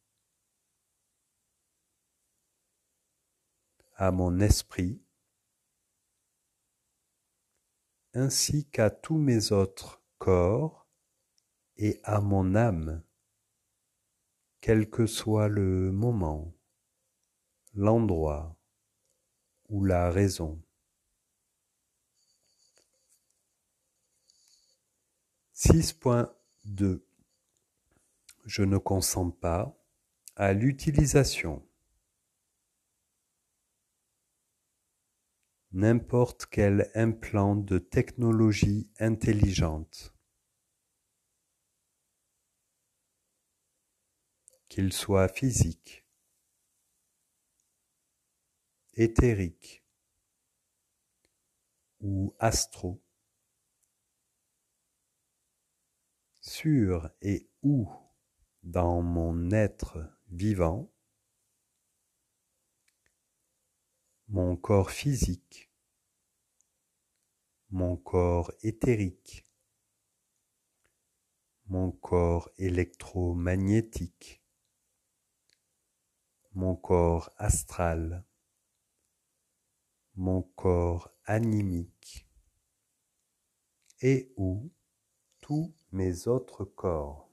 à 3.96 4.12
mon 4.12 4.42
esprit, 4.42 5.02
ainsi 8.14 8.70
qu'à 8.70 8.90
tous 8.90 9.18
mes 9.18 9.54
autres 9.54 10.04
corps 10.18 10.86
et 11.78 12.02
à 12.04 12.20
mon 12.20 12.56
âme, 12.56 13.06
quel 14.60 14.90
que 14.90 15.06
soit 15.06 15.48
le 15.48 15.94
moment, 15.94 16.54
l'endroit 17.74 18.58
ou 19.70 19.86
la 19.86 20.10
raison. 20.10 20.62
2. 26.66 27.06
Je 28.46 28.64
ne 28.64 28.78
consens 28.78 29.32
pas 29.32 29.78
à 30.36 30.54
l'utilisation 30.54 31.66
n'importe 35.74 36.48
quel 36.48 36.92
implant 36.96 37.56
de 37.56 37.78
technologie 37.78 38.90
intelligente, 39.00 40.14
qu'il 44.68 44.92
soit 44.92 45.30
physique, 45.30 46.01
éthérique 48.94 49.84
ou 52.00 52.36
astro 52.40 53.02
sur 56.40 57.10
et 57.22 57.50
où 57.64 57.88
dans 58.64 59.02
mon 59.02 59.52
être 59.52 59.98
vivant 60.30 60.92
mon 64.32 64.56
corps 64.56 64.92
physique, 64.92 65.70
mon 67.70 67.98
corps 67.98 68.54
éthérique, 68.64 69.46
mon 71.66 71.92
corps 71.92 72.50
électromagnétique, 72.58 74.42
mon 76.54 76.78
corps 76.78 77.30
astral, 77.36 78.26
mon 80.16 80.42
corps 80.42 81.12
animique 81.26 82.28
et 84.02 84.34
ou 84.38 84.72
tous 85.40 85.74
mes 85.92 86.28
autres 86.28 86.66
corps. 86.66 87.30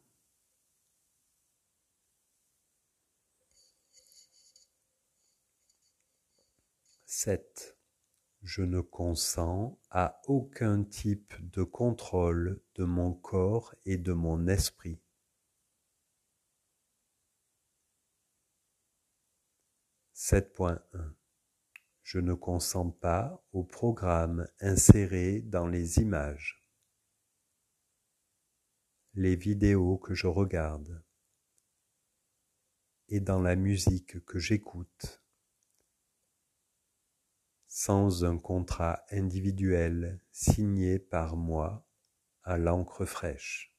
Sept. 7.04 7.76
Je 8.42 8.62
ne 8.62 8.80
consens 8.80 9.76
à 9.90 10.20
aucun 10.26 10.84
type 10.84 11.34
de 11.50 11.64
contrôle 11.64 12.62
de 12.76 12.84
mon 12.84 13.12
corps 13.12 13.74
et 13.84 13.98
de 13.98 14.12
mon 14.12 14.46
esprit. 14.46 15.00
Sept 20.12 20.54
point 20.54 20.80
un. 20.92 21.17
Je 22.10 22.20
ne 22.20 22.32
consens 22.32 22.90
pas 22.90 23.44
au 23.52 23.64
programme 23.64 24.48
inséré 24.60 25.42
dans 25.42 25.66
les 25.66 25.98
images, 25.98 26.66
les 29.12 29.36
vidéos 29.36 29.98
que 29.98 30.14
je 30.14 30.26
regarde. 30.26 31.04
Et 33.08 33.20
dans 33.20 33.42
la 33.42 33.56
musique 33.56 34.24
que 34.24 34.38
j'écoute. 34.38 35.22
Sans 37.66 38.24
un 38.24 38.38
contrat 38.38 39.04
individuel 39.10 40.24
signé 40.32 40.98
par 40.98 41.36
moi 41.36 41.86
à 42.42 42.56
l'encre 42.56 43.04
fraîche. 43.04 43.76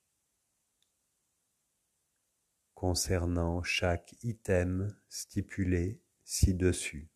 Concernant 2.75 3.63
chaque 3.63 4.13
item 4.21 4.95
stipulé 5.09 5.99
ci-dessus. 6.23 7.09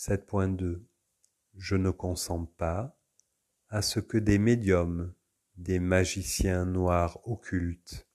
7.2 0.00 0.82
Je 1.58 1.76
ne 1.76 1.90
consens 1.90 2.46
pas 2.56 2.98
à 3.68 3.82
ce 3.82 4.00
que 4.00 4.16
des 4.16 4.38
médiums, 4.38 5.12
des 5.56 5.78
magiciens 5.78 6.64
noirs 6.64 7.20
occultes, 7.28 8.08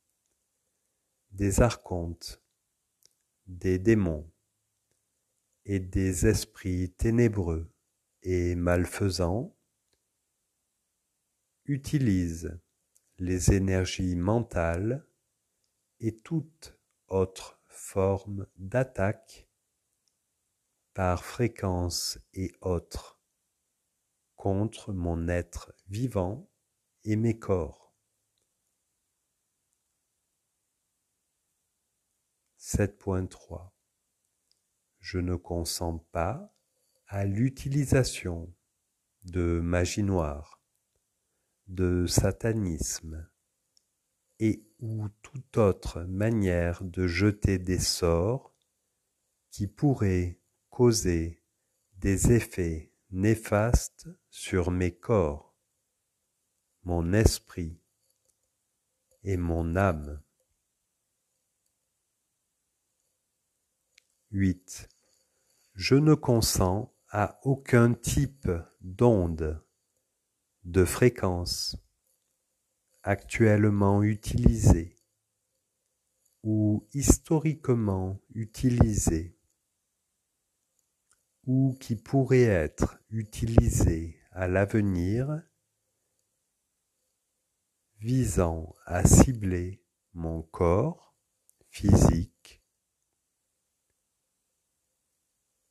des 1.29 1.61
archontes, 1.61 2.41
des 3.45 3.77
démons 3.77 4.27
et 5.65 5.79
des 5.79 6.25
esprits 6.25 6.91
ténébreux 6.97 7.71
et 8.23 8.55
malfaisants 8.55 9.55
utilisent 11.65 12.59
les 13.19 13.53
énergies 13.53 14.15
mentales 14.15 15.05
et 15.99 16.15
toute 16.15 16.79
autre 17.09 17.61
forme 17.67 18.47
d'attaque 18.55 19.47
par 20.95 21.25
fréquence 21.25 22.17
et 22.33 22.53
autres 22.61 23.19
contre 24.37 24.93
mon 24.93 25.27
être 25.27 25.73
vivant 25.89 26.49
et 27.03 27.17
mes 27.17 27.37
corps. 27.37 27.93
7.3 32.57 33.73
Je 35.01 35.19
ne 35.19 35.35
consens 35.35 35.99
pas 36.13 36.55
à 37.07 37.25
l'utilisation 37.25 38.55
de 39.23 39.59
magie 39.59 40.01
noire, 40.01 40.63
de 41.67 42.05
satanisme 42.07 43.29
et 44.39 44.65
ou 44.79 45.09
toute 45.21 45.57
autre 45.57 46.03
manière 46.03 46.85
de 46.85 47.05
jeter 47.05 47.59
des 47.59 47.79
sorts 47.79 48.55
qui 49.51 49.67
pourraient 49.67 50.39
causer 50.76 51.41
des 51.99 52.34
effets 52.34 52.91
néfastes 53.09 54.09
sur 54.30 54.71
mes 54.71 54.93
corps, 54.93 55.55
mon 56.84 57.13
esprit 57.13 57.80
et 59.23 59.38
mon 59.38 59.78
âme. 59.78 60.21
8. 64.32 64.89
Je 65.76 65.95
ne 65.95 66.13
consens 66.13 66.93
à 67.07 67.39
aucun 67.43 67.93
type 67.93 68.51
d'onde, 68.82 69.63
de 70.65 70.84
fréquence 70.84 71.78
actuellement 73.01 74.03
utilisée 74.03 74.97
ou 76.43 76.86
historiquement 76.93 78.19
utilisée 78.34 79.34
ou 81.47 81.75
qui 81.79 81.95
pourrait 81.95 82.43
être 82.43 82.99
utilisée 83.09 84.19
à 84.31 84.47
l'avenir 84.47 85.41
visant 87.99 88.75
à 88.85 89.03
cibler 89.03 89.83
mon 90.13 90.41
corps 90.41 91.15
physique 91.69 92.63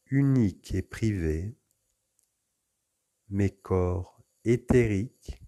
unique 0.07 0.75
et 0.75 0.83
privé, 0.83 1.59
mes 3.29 3.51
corps 3.51 4.23
éthériques 4.45 5.43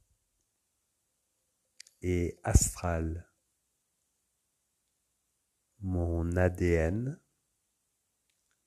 et 2.02 2.38
astral, 2.42 3.30
mon 5.80 6.36
ADN, 6.36 7.20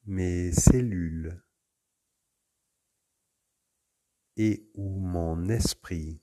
mes 0.06 0.54
cellules 0.54 1.44
et 4.40 4.66
ou 4.74 5.02
mon 5.02 5.50
esprit 5.50 6.22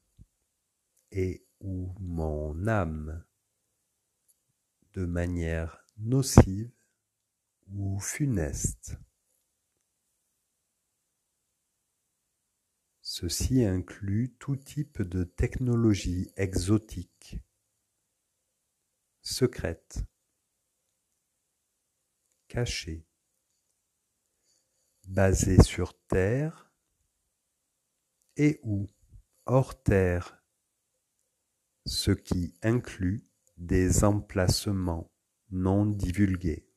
et 1.12 1.45
ou 1.61 1.95
mon 2.01 2.67
âme 2.67 3.23
de 4.95 5.05
manière 5.05 5.85
nocive 5.99 6.73
ou 7.67 8.01
funeste. 8.01 8.97
Ceci 13.03 13.67
inclut 13.67 14.35
tout 14.39 14.57
type 14.57 15.03
de 15.03 15.23
technologie 15.23 16.33
exotique, 16.37 17.39
secrète, 19.21 20.07
cachée, 22.49 23.05
basée 25.05 25.62
sur 25.62 25.93
Terre 26.07 26.66
et 28.37 28.61
ou 28.62 28.87
hors 29.47 29.82
Terre, 29.82 30.43
ce 31.87 32.11
qui 32.11 32.55
inclut 32.62 33.26
des 33.57 34.05
emplacements 34.05 35.12
non 35.51 35.87
divulgués 35.87 36.68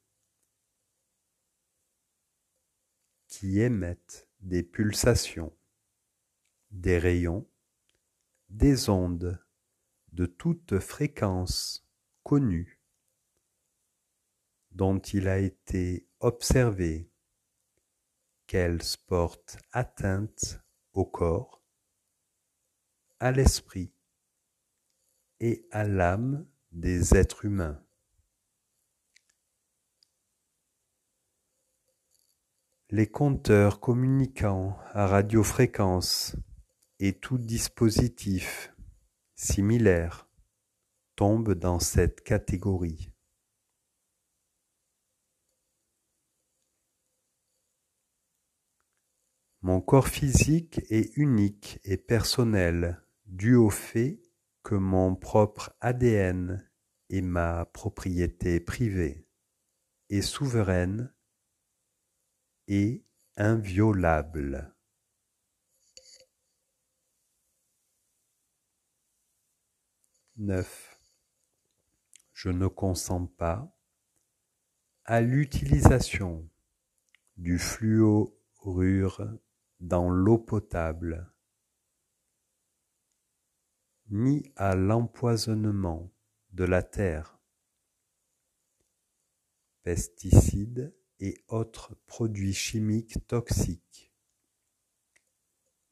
qui 3.27 3.59
émettent 3.59 4.27
des 4.39 4.63
pulsations 4.63 5.55
des 6.71 6.97
rayons, 6.97 7.49
des 8.49 8.89
ondes 8.89 9.43
de 10.11 10.25
toute 10.25 10.79
fréquence 10.79 11.87
connue 12.23 12.81
dont 14.71 14.99
il 14.99 15.27
a 15.27 15.39
été 15.39 16.07
observé 16.19 17.11
qu'elles 18.47 18.81
portent 19.07 19.57
atteinte 19.71 20.61
au 20.99 21.05
corps, 21.05 21.63
à 23.21 23.31
l'esprit 23.31 23.93
et 25.39 25.65
à 25.71 25.85
l'âme 25.85 26.45
des 26.73 27.15
êtres 27.15 27.45
humains. 27.45 27.81
Les 32.89 33.07
compteurs 33.07 33.79
communiquant 33.79 34.77
à 34.91 35.07
radiofréquence 35.07 36.35
et 36.99 37.13
tout 37.17 37.37
dispositif 37.37 38.75
similaire 39.35 40.27
tombe 41.15 41.53
dans 41.53 41.79
cette 41.79 42.21
catégorie. 42.21 43.13
Mon 49.61 49.81
corps 49.81 50.07
physique 50.07 50.79
est 50.89 51.11
unique 51.17 51.81
et 51.83 51.97
personnel 51.97 53.03
dû 53.25 53.55
au 53.55 53.69
fait 53.69 54.21
que 54.63 54.75
mon 54.75 55.15
propre 55.15 55.75
ADN 55.81 56.65
est 57.09 57.21
ma 57.21 57.65
propriété 57.65 58.61
privée. 58.61 59.27
est 60.09 60.21
souveraine 60.21 61.13
et 62.67 63.05
inviolable. 63.35 64.73
9. 70.37 70.99
Je 72.33 72.49
ne 72.49 72.67
consens 72.67 73.27
pas 73.27 73.75
à 75.03 75.19
l'utilisation 75.19 76.49
du 77.35 77.59
fluorure 77.59 79.37
dans 79.79 80.09
l'eau 80.09 80.37
potable, 80.37 81.31
ni 84.09 84.51
à 84.55 84.75
l'empoisonnement 84.75 86.11
de 86.51 86.63
la 86.65 86.83
terre, 86.83 87.39
pesticides 89.83 90.93
et 91.19 91.43
autres 91.47 91.95
produits 92.07 92.53
chimiques 92.53 93.25
toxiques, 93.27 94.11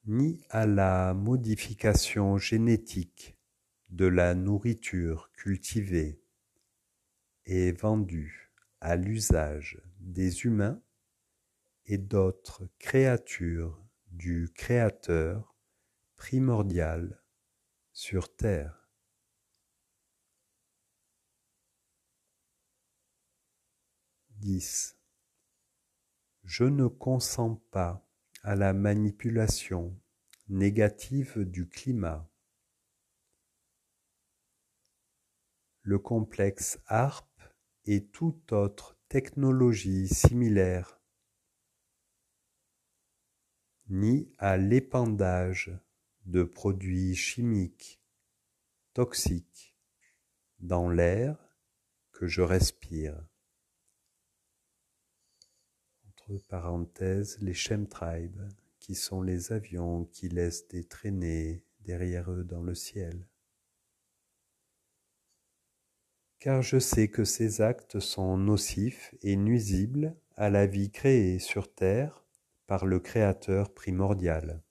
ni 0.05 0.43
à 0.49 0.65
la 0.65 1.13
modification 1.13 2.37
génétique 2.37 3.37
de 3.89 4.05
la 4.05 4.35
nourriture 4.35 5.31
cultivée 5.33 6.21
et 7.45 7.71
vendue 7.71 8.51
à 8.81 8.95
l'usage 8.95 9.81
des 9.99 10.45
humains 10.45 10.81
et 11.87 11.97
d'autres 11.97 12.69
créatures 12.79 13.83
du 14.11 14.51
Créateur 14.53 15.55
primordial 16.15 17.23
sur 17.93 18.35
terre. 18.35 18.87
Je 26.43 26.63
ne 26.63 26.87
consens 26.87 27.61
pas 27.71 28.07
à 28.43 28.55
la 28.55 28.71
manipulation 28.73 29.99
négative 30.47 31.39
du 31.39 31.67
climat. 31.67 32.29
Le 35.81 35.99
complexe 35.99 36.79
ARP 36.85 37.27
et 37.85 38.07
toute 38.07 38.53
autre 38.53 38.97
technologie 39.09 40.07
similaire, 40.07 41.01
ni 43.89 44.31
à 44.37 44.57
l'épandage 44.57 45.71
de 46.25 46.43
produits 46.43 47.15
chimiques 47.15 48.01
toxiques 48.93 49.75
dans 50.59 50.89
l'air 50.89 51.37
que 52.11 52.27
je 52.27 52.41
respire. 52.41 53.15
Entre 56.07 56.37
parenthèses, 56.47 57.37
les 57.39 57.53
chemtrails, 57.53 58.49
qui 58.79 58.95
sont 58.95 59.21
les 59.21 59.51
avions 59.51 60.05
qui 60.05 60.29
laissent 60.29 60.67
des 60.67 60.83
traînées 60.83 61.63
derrière 61.81 62.31
eux 62.31 62.43
dans 62.43 62.63
le 62.63 62.75
ciel 62.75 63.27
car 66.39 66.61
je 66.61 66.79
sais 66.79 67.07
que 67.07 67.23
ces 67.23 67.61
actes 67.61 67.99
sont 67.99 68.37
nocifs 68.37 69.15
et 69.21 69.35
nuisibles 69.35 70.15
à 70.35 70.49
la 70.49 70.67
vie 70.67 70.91
créée 70.91 71.39
sur 71.39 71.73
terre 71.73 72.26
par 72.67 72.85
le 72.85 72.99
Créateur 72.99 73.73
primordial. 73.73 74.61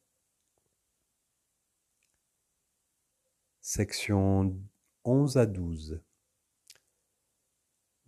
Section 3.63 4.55
11 5.05 5.39
à 5.39 5.47
12 5.47 6.03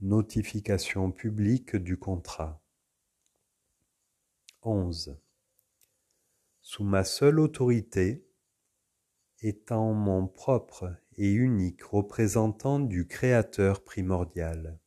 Notification 0.01 1.11
publique 1.11 1.75
du 1.75 1.99
contrat 1.99 2.63
11. 4.63 5.19
Sous 6.61 6.85
ma 6.85 7.03
seule 7.03 7.41
autorité, 7.41 8.29
étant 9.41 9.95
mon 9.95 10.29
propre 10.29 10.95
et 11.17 11.33
unique 11.33 11.83
représentant 11.83 12.79
du 12.79 13.09
Créateur 13.09 13.83
primordial. 13.83 14.79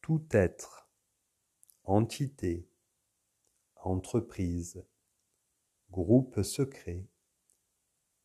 Tout 0.00 0.24
être, 0.30 0.75
entité, 1.86 2.68
entreprise, 3.76 4.84
groupe 5.90 6.42
secret, 6.42 7.06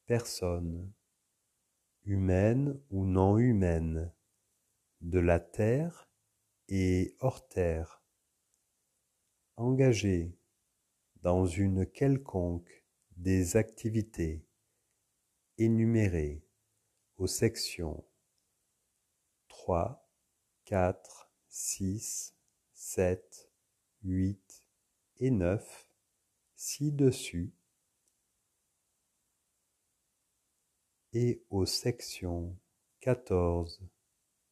personne, 0.07 0.91
humaine 2.03 2.81
ou 2.89 3.05
non 3.05 3.37
humaine, 3.37 4.11
de 5.01 5.19
la 5.19 5.39
terre 5.39 6.09
et 6.69 7.15
hors 7.19 7.47
terre, 7.47 8.01
engagé 9.57 10.35
dans 11.21 11.45
une 11.45 11.85
quelconque 11.85 12.83
des 13.17 13.57
activités 13.57 14.43
énumérées 15.59 16.43
aux 17.17 17.27
sections 17.27 18.03
3, 19.49 20.09
4, 20.65 21.31
6, 21.47 22.35
7, 22.73 23.50
8 24.03 24.65
et 25.17 25.31
9 25.31 25.87
ci-dessus 26.55 27.53
et 31.13 31.43
aux 31.49 31.65
sections 31.65 32.57
14, 33.01 33.81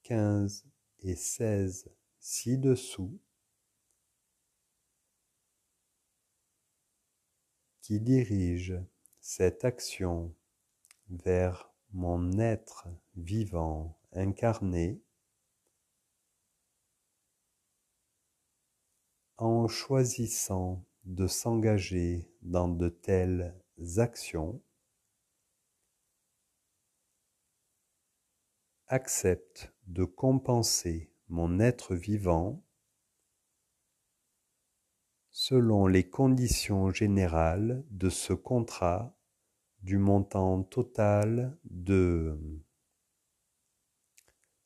15 0.03 0.65
et 0.99 1.15
16 1.15 1.89
ci-dessous 2.19 3.19
qui 7.81 7.99
dirige 7.99 8.75
cette 9.19 9.65
action 9.65 10.35
vers 11.09 11.73
mon 11.91 12.37
être 12.37 12.87
vivant 13.15 13.97
incarné 14.11 15.01
en 19.39 19.69
choisissant 19.69 20.85
de 21.05 21.25
s'engager 21.25 22.29
dans 22.41 22.67
de 22.67 22.89
telles 22.89 23.55
actions, 23.97 24.61
accepte 28.87 29.73
de 29.87 30.03
compenser 30.03 31.09
mon 31.29 31.59
être 31.59 31.95
vivant 31.95 32.61
selon 35.31 35.87
les 35.87 36.09
conditions 36.09 36.91
générales 36.91 37.85
de 37.91 38.09
ce 38.09 38.33
contrat 38.33 39.15
du 39.83 39.97
montant 39.97 40.63
total 40.63 41.57
de 41.63 42.37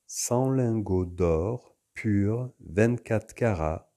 100 0.07 0.49
lingots 0.51 1.05
d'or 1.05 1.77
pur 1.93 2.51
24 2.61 3.35
carats 3.35 3.92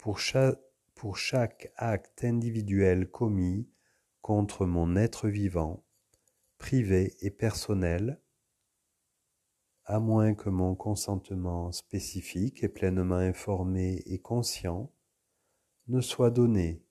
pour 0.00 0.18
chaque, 0.18 1.72
acte 1.76 2.24
individuel 2.24 3.10
commis 3.10 3.68
contre 4.22 4.64
mon 4.64 4.96
être 4.96 5.28
vivant, 5.28 5.84
privé 6.56 7.16
et 7.20 7.30
personnel, 7.30 8.18
à 9.84 10.00
moins 10.00 10.34
que 10.34 10.48
mon 10.48 10.74
consentement 10.74 11.70
spécifique 11.72 12.64
et 12.64 12.68
pleinement 12.68 13.16
informé 13.16 14.02
et 14.06 14.18
conscient 14.18 14.90
ne 15.88 16.00
soit 16.00 16.30
donné 16.30 16.82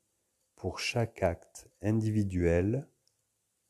pour 0.56 0.80
chaque 0.80 1.24
acte 1.24 1.68
individuel 1.82 2.88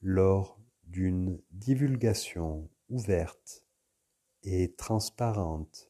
lors 0.01 0.59
d'une 0.83 1.41
divulgation 1.51 2.69
ouverte 2.89 3.65
et 4.43 4.73
transparente 4.75 5.89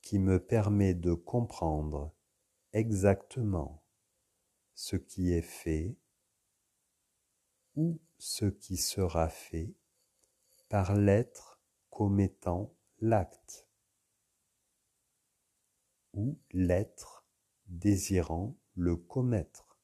qui 0.00 0.18
me 0.18 0.38
permet 0.38 0.94
de 0.94 1.12
comprendre 1.12 2.14
exactement 2.72 3.82
ce 4.74 4.96
qui 4.96 5.32
est 5.32 5.42
fait 5.42 5.96
ou 7.76 8.00
ce 8.18 8.46
qui 8.46 8.76
sera 8.76 9.28
fait 9.28 9.74
par 10.68 10.94
l'être 10.94 11.60
commettant 11.90 12.74
l'acte 13.00 13.68
ou 16.12 16.38
l'être 16.52 17.26
désirant 17.66 18.56
le 18.74 18.96
commettre 18.96 19.78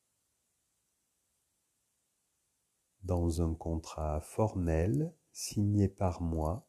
dans 3.03 3.41
un 3.41 3.55
contrat 3.55 4.21
formel 4.21 5.15
signé 5.33 5.89
par 5.89 6.23
moi 6.23 6.69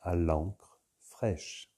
à 0.00 0.14
l'encre 0.14 0.80
fraîche. 0.98 1.73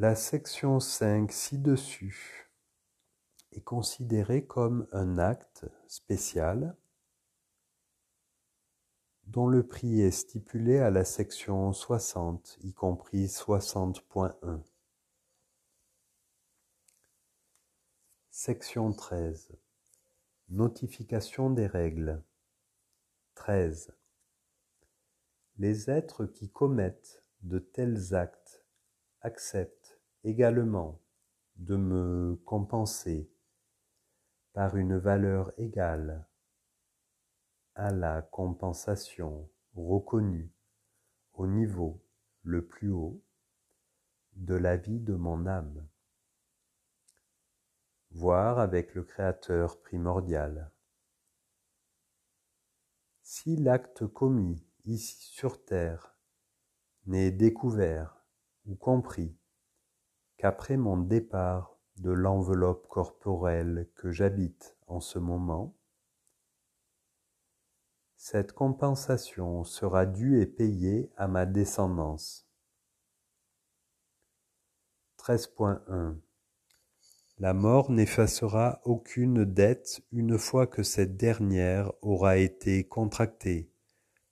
La 0.00 0.14
section 0.14 0.80
5 0.80 1.30
ci-dessus 1.30 2.50
est 3.52 3.60
considérée 3.60 4.46
comme 4.46 4.88
un 4.92 5.18
acte 5.18 5.66
spécial 5.88 6.74
dont 9.24 9.46
le 9.46 9.62
prix 9.66 10.00
est 10.00 10.10
stipulé 10.10 10.78
à 10.78 10.88
la 10.88 11.04
section 11.04 11.74
60, 11.74 12.56
y 12.62 12.72
compris 12.72 13.26
60.1. 13.26 14.62
Section 18.30 18.94
13. 18.94 19.54
Notification 20.48 21.50
des 21.50 21.66
règles. 21.66 22.24
13. 23.34 23.94
Les 25.58 25.90
êtres 25.90 26.24
qui 26.24 26.48
commettent 26.48 27.22
de 27.42 27.58
tels 27.58 28.14
actes 28.14 28.64
acceptent 29.22 29.79
également 30.24 31.00
de 31.56 31.76
me 31.76 32.40
compenser 32.44 33.30
par 34.52 34.76
une 34.76 34.96
valeur 34.96 35.52
égale 35.58 36.26
à 37.74 37.90
la 37.90 38.22
compensation 38.22 39.48
reconnue 39.74 40.52
au 41.34 41.46
niveau 41.46 42.02
le 42.42 42.66
plus 42.66 42.90
haut 42.90 43.22
de 44.34 44.54
la 44.54 44.76
vie 44.76 45.00
de 45.00 45.14
mon 45.14 45.46
âme, 45.46 45.86
voire 48.10 48.58
avec 48.58 48.94
le 48.94 49.04
Créateur 49.04 49.80
primordial. 49.80 50.70
Si 53.22 53.56
l'acte 53.56 54.06
commis 54.06 54.66
ici 54.84 55.22
sur 55.32 55.64
terre 55.64 56.16
n'est 57.06 57.30
découvert 57.30 58.24
ou 58.66 58.74
compris 58.74 59.39
qu'après 60.40 60.78
mon 60.78 60.96
départ 60.96 61.76
de 61.98 62.10
l'enveloppe 62.10 62.88
corporelle 62.88 63.90
que 63.94 64.10
j'habite 64.10 64.74
en 64.86 64.98
ce 64.98 65.18
moment, 65.18 65.76
cette 68.16 68.52
compensation 68.52 69.64
sera 69.64 70.06
due 70.06 70.40
et 70.40 70.46
payée 70.46 71.12
à 71.18 71.28
ma 71.28 71.44
descendance. 71.44 72.48
13.1 75.18 76.16
La 77.36 77.52
mort 77.52 77.90
n'effacera 77.90 78.80
aucune 78.84 79.44
dette 79.44 80.00
une 80.10 80.38
fois 80.38 80.66
que 80.66 80.82
cette 80.82 81.18
dernière 81.18 81.92
aura 82.00 82.38
été 82.38 82.88
contractée 82.88 83.70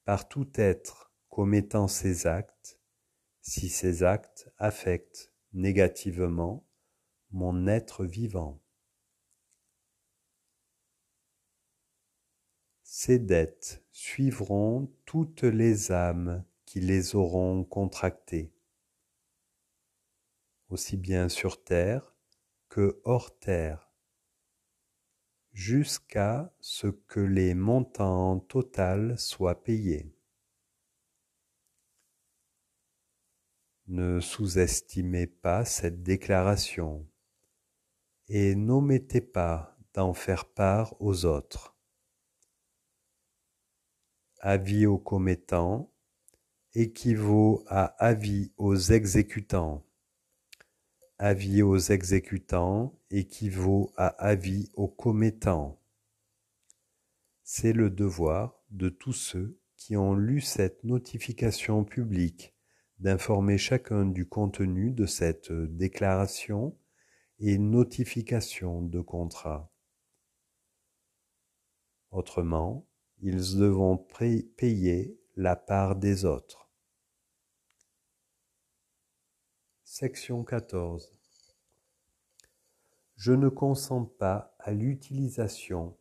par 0.07 0.27
tout 0.27 0.49
être 0.55 1.13
commettant 1.29 1.87
ces 1.87 2.27
actes, 2.27 2.81
si 3.43 3.69
ces 3.69 4.05
actes 4.05 4.51
affectent 4.57 5.35
négativement 5.53 6.67
mon 7.31 7.67
être 7.67 8.05
vivant. 8.05 8.61
Ces 12.83 13.19
dettes 13.19 13.85
suivront 13.93 14.93
toutes 15.05 15.43
les 15.43 15.93
âmes 15.93 16.45
qui 16.65 16.81
les 16.81 17.15
auront 17.15 17.65
contractées, 17.65 18.53
aussi 20.69 20.97
bien 20.97 21.29
sur 21.29 21.63
terre 21.63 22.15
que 22.69 23.01
hors 23.05 23.39
terre, 23.39 23.91
jusqu'à 25.53 26.53
ce 26.61 26.89
que 26.89 27.21
les 27.21 27.55
montants 27.55 28.41
total 28.41 29.19
soient 29.19 29.63
payés. 29.63 30.18
Ne 33.89 34.21
sous-estimez 34.21 35.27
pas 35.27 35.65
cette 35.65 36.03
déclaration 36.03 37.07
et 38.29 38.55
n'omettez 38.55 39.23
pas 39.23 39.77
d'en 39.95 40.13
faire 40.13 40.45
part 40.45 40.95
aux 41.01 41.25
autres 41.25 41.75
avis 44.41 44.87
aux 44.87 44.99
commettants 44.99 45.93
équivaut 46.75 47.65
à 47.67 47.85
avis 48.05 48.53
aux 48.57 48.77
exécutants. 48.77 49.85
Avis 51.19 51.63
aux 51.63 51.79
exécutants 51.79 52.95
équivaut 53.11 53.91
à 53.97 54.09
avis 54.09 54.71
aux 54.75 54.89
commettants. 54.89 55.81
C'est 57.43 57.73
le 57.73 57.91
devoir 57.91 58.63
de 58.71 58.89
tous 58.89 59.15
ceux 59.15 59.59
qui 59.77 59.97
ont 59.97 60.15
lu 60.15 60.41
cette 60.41 60.85
notification 60.85 61.85
publique 61.85 62.55
d'informer 62.99 63.59
chacun 63.59 64.07
du 64.07 64.29
contenu 64.29 64.91
de 64.91 65.07
cette 65.07 65.53
déclaration 65.53 66.77
et 67.39 67.59
notification 67.59 68.83
de 68.83 69.01
contrat. 69.01 69.71
Autrement, 72.11 72.87
ils 73.21 73.57
devront 73.59 73.97
payer 74.57 75.21
la 75.37 75.55
part 75.55 75.97
des 75.97 76.25
autres. 76.25 76.69
Section 79.85 80.45
14. 80.45 81.15
Je 83.17 83.33
ne 83.33 83.49
consens 83.49 84.05
pas 84.05 84.55
à 84.59 84.73
l'utilisation 84.73 85.97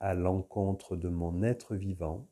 à 0.00 0.14
l'encontre 0.14 0.96
de 0.96 1.08
mon 1.08 1.42
être 1.42 1.76
vivant, 1.76 2.28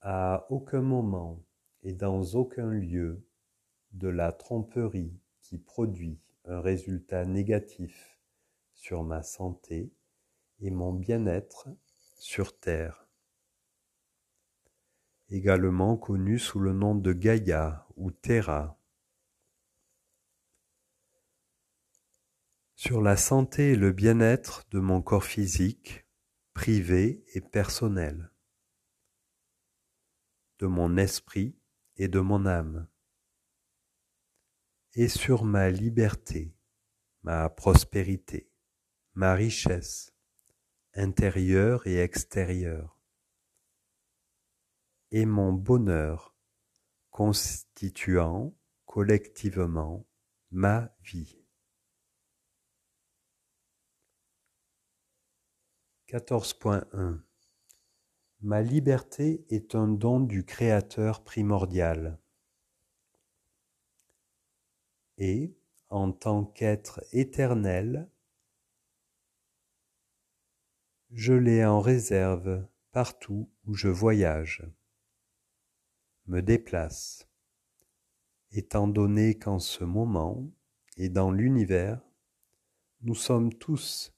à 0.00 0.46
aucun 0.50 0.80
moment 0.80 1.40
et 1.82 1.92
dans 1.92 2.22
aucun 2.34 2.70
lieu 2.70 3.24
de 3.92 4.08
la 4.08 4.32
tromperie 4.32 5.18
qui 5.40 5.58
produit 5.58 6.20
un 6.44 6.60
résultat 6.60 7.24
négatif 7.24 8.18
sur 8.74 9.02
ma 9.02 9.22
santé 9.22 9.92
et 10.60 10.70
mon 10.70 10.92
bien-être 10.92 11.68
sur 12.16 12.58
Terre, 12.58 13.08
également 15.28 15.96
connu 15.96 16.38
sous 16.38 16.60
le 16.60 16.72
nom 16.72 16.94
de 16.94 17.12
Gaïa 17.12 17.86
ou 17.96 18.10
Terra. 18.10 18.78
Sur 22.76 23.00
la 23.00 23.16
santé 23.16 23.72
et 23.72 23.76
le 23.76 23.92
bien-être 23.92 24.64
de 24.70 24.80
mon 24.80 25.02
corps 25.02 25.24
physique, 25.24 26.04
privé 26.52 27.24
et 27.34 27.40
personnel, 27.40 28.30
de 30.58 30.66
mon 30.66 30.96
esprit 30.96 31.56
et 32.02 32.08
de 32.08 32.18
mon 32.18 32.46
âme, 32.46 32.88
et 34.94 35.06
sur 35.06 35.44
ma 35.44 35.70
liberté, 35.70 36.52
ma 37.22 37.48
prospérité, 37.48 38.50
ma 39.14 39.34
richesse, 39.34 40.12
intérieur 40.94 41.86
et 41.86 41.98
extérieur, 41.98 42.98
et 45.12 45.26
mon 45.26 45.52
bonheur 45.52 46.34
constituant 47.10 48.52
collectivement 48.84 50.04
ma 50.50 50.92
vie. 51.04 51.46
14.1 56.08 57.22
Ma 58.44 58.60
liberté 58.60 59.44
est 59.50 59.76
un 59.76 59.86
don 59.86 60.18
du 60.18 60.44
Créateur 60.44 61.22
primordial. 61.22 62.18
Et, 65.16 65.54
en 65.90 66.10
tant 66.10 66.44
qu'être 66.44 67.04
éternel, 67.12 68.10
je 71.12 71.34
l'ai 71.34 71.64
en 71.64 71.80
réserve 71.80 72.66
partout 72.90 73.48
où 73.64 73.74
je 73.74 73.86
voyage, 73.86 74.68
me 76.26 76.42
déplace, 76.42 77.28
étant 78.50 78.88
donné 78.88 79.38
qu'en 79.38 79.60
ce 79.60 79.84
moment 79.84 80.50
et 80.96 81.08
dans 81.08 81.30
l'univers, 81.30 82.02
nous 83.02 83.14
sommes 83.14 83.54
tous 83.54 84.12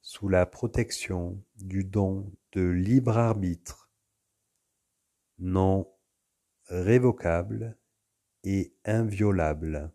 sous 0.00 0.30
la 0.30 0.46
protection 0.46 1.38
du 1.56 1.84
don 1.84 2.32
de 2.52 2.62
libre 2.62 3.18
arbitre, 3.18 3.90
non 5.38 5.90
révocable 6.66 7.78
et 8.44 8.74
inviolable. 8.84 9.92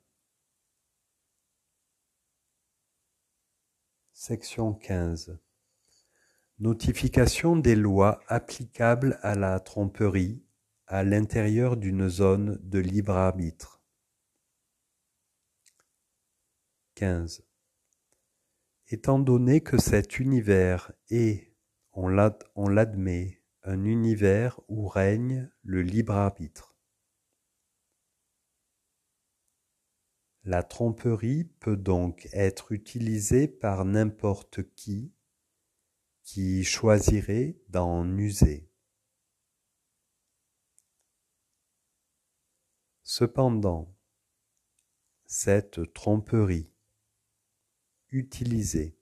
Section 4.13 4.73
15 4.73 5.39
Notification 6.59 7.55
des 7.55 7.75
lois 7.75 8.21
applicables 8.27 9.19
à 9.21 9.35
la 9.35 9.59
tromperie 9.59 10.45
à 10.87 11.03
l'intérieur 11.03 11.77
d'une 11.77 12.07
zone 12.07 12.59
de 12.61 12.79
libre 12.79 13.15
arbitre. 13.15 13.81
15. 16.95 17.43
Étant 18.87 19.17
donné 19.17 19.61
que 19.61 19.79
cet 19.79 20.19
univers 20.19 20.91
est, 21.09 21.52
on 21.93 22.07
l'admet, 22.07 23.41
un 23.63 23.85
univers 23.85 24.59
où 24.67 24.87
règne 24.87 25.49
le 25.61 25.81
libre 25.81 26.13
arbitre. 26.13 26.75
La 30.43 30.61
tromperie 30.61 31.45
peut 31.45 31.77
donc 31.77 32.27
être 32.33 32.73
utilisée 32.73 33.47
par 33.47 33.85
n'importe 33.85 34.63
qui 34.75 35.13
qui 36.23 36.63
choisirait 36.63 37.57
d'en 37.69 38.05
user. 38.17 38.69
Cependant, 43.03 43.93
cette 45.25 45.93
tromperie 45.93 46.71
utilisée 48.09 48.97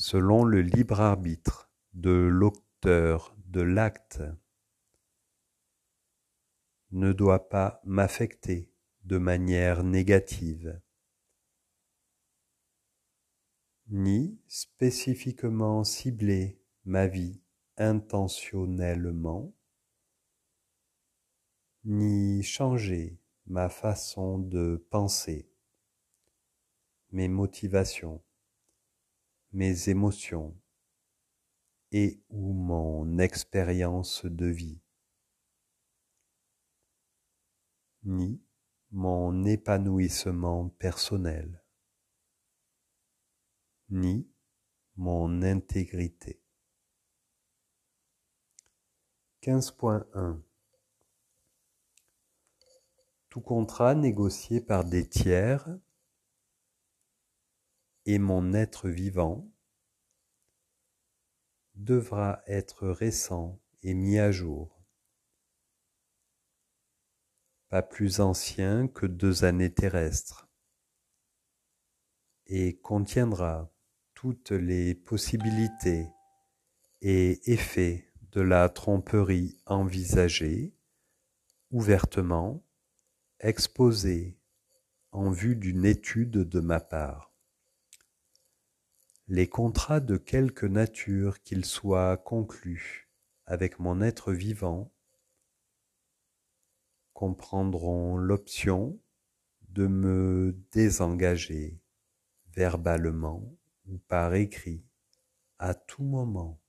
selon 0.00 0.44
le 0.44 0.62
libre 0.62 1.02
arbitre 1.02 1.70
de 1.92 2.10
l'auteur 2.10 3.36
de 3.48 3.60
l'acte 3.60 4.22
ne 6.90 7.12
doit 7.12 7.50
pas 7.50 7.82
m'affecter 7.84 8.72
de 9.04 9.18
manière 9.18 9.84
négative, 9.84 10.80
ni 13.88 14.40
spécifiquement 14.48 15.84
cibler 15.84 16.62
ma 16.86 17.06
vie 17.06 17.42
intentionnellement, 17.76 19.54
ni 21.84 22.42
changer 22.42 23.20
ma 23.44 23.68
façon 23.68 24.38
de 24.38 24.82
penser, 24.88 25.52
mes 27.12 27.28
motivations, 27.28 28.22
mes 29.52 29.88
émotions 29.88 30.56
et 31.92 32.22
ou 32.28 32.52
mon 32.52 33.18
expérience 33.18 34.24
de 34.24 34.46
vie, 34.46 34.80
ni 38.04 38.40
mon 38.92 39.44
épanouissement 39.44 40.68
personnel, 40.68 41.62
ni 43.88 44.28
mon 44.96 45.42
intégrité. 45.42 46.40
15.1 49.42 50.42
Tout 53.30 53.40
contrat 53.40 53.94
négocié 53.94 54.60
par 54.60 54.84
des 54.84 55.08
tiers 55.08 55.66
et 58.06 58.18
mon 58.18 58.52
être 58.54 58.88
vivant 58.88 59.50
devra 61.74 62.42
être 62.46 62.88
récent 62.88 63.60
et 63.82 63.94
mis 63.94 64.18
à 64.18 64.30
jour, 64.30 64.84
pas 67.68 67.82
plus 67.82 68.20
ancien 68.20 68.88
que 68.88 69.06
deux 69.06 69.44
années 69.44 69.72
terrestres, 69.72 70.48
et 72.46 72.78
contiendra 72.80 73.72
toutes 74.14 74.50
les 74.50 74.94
possibilités 74.94 76.08
et 77.00 77.40
effets 77.50 78.12
de 78.32 78.40
la 78.40 78.68
tromperie 78.68 79.56
envisagée 79.66 80.74
ouvertement 81.70 82.66
exposée 83.38 84.36
en 85.12 85.30
vue 85.30 85.56
d'une 85.56 85.84
étude 85.84 86.30
de 86.30 86.60
ma 86.60 86.80
part. 86.80 87.29
Les 89.32 89.48
contrats 89.48 90.00
de 90.00 90.16
quelque 90.16 90.66
nature 90.66 91.40
qu'ils 91.44 91.64
soient 91.64 92.16
conclus 92.16 93.08
avec 93.46 93.78
mon 93.78 94.02
être 94.02 94.32
vivant 94.32 94.92
comprendront 97.12 98.16
l'option 98.16 99.00
de 99.68 99.86
me 99.86 100.60
désengager 100.72 101.80
verbalement 102.48 103.56
ou 103.86 103.98
par 103.98 104.34
écrit 104.34 104.84
à 105.60 105.74
tout 105.74 106.02
moment. 106.02 106.60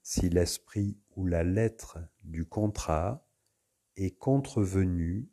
Si 0.00 0.30
l'esprit 0.30 0.98
ou 1.16 1.26
la 1.26 1.44
lettre 1.44 1.98
du 2.22 2.46
contrat 2.46 3.28
est 3.96 4.16
contrevenu 4.16 5.28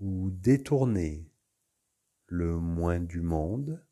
ou 0.00 0.28
détourné 0.32 1.30
le 2.26 2.58
moins 2.58 3.00
du 3.00 3.20
monde 3.20 3.84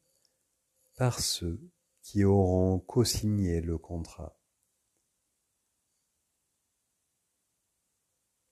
par 0.97 1.21
ceux 1.21 1.61
qui 2.03 2.25
auront 2.25 2.79
co-signé 2.81 3.61
le 3.61 3.79
contrat. 3.79 4.39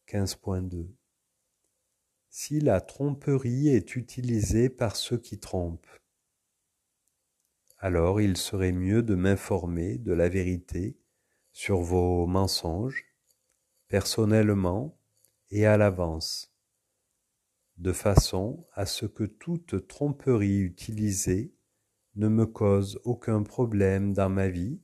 15.2 0.09 0.89
Si 2.29 2.61
la 2.61 2.81
tromperie 2.81 3.69
est 3.69 3.97
utilisée 3.97 4.69
par 4.69 4.97
ceux 4.97 5.19
qui 5.19 5.39
trompent, 5.39 5.87
alors 7.79 8.21
il 8.21 8.37
serait 8.37 8.73
mieux 8.73 9.03
de 9.03 9.15
m'informer 9.15 9.99
de 9.99 10.13
la 10.13 10.29
vérité 10.29 10.97
sur 11.53 11.81
vos 11.81 12.27
mensonges, 12.27 13.05
personnellement 13.89 14.99
et 15.51 15.67
à 15.67 15.77
l'avance 15.77 16.52
de 17.83 17.93
façon 17.93 18.65
à 18.75 18.87
ce 18.87 19.07
que 19.07 19.25
toute 19.25 19.89
tromperie 19.89 20.61
utilisée 20.61 21.53
ne 22.15 22.29
me 22.29 22.47
cause 22.47 23.01
aucun 23.03 23.43
problème 23.43 24.13
dans 24.13 24.29
ma 24.29 24.49
vie 24.49 24.81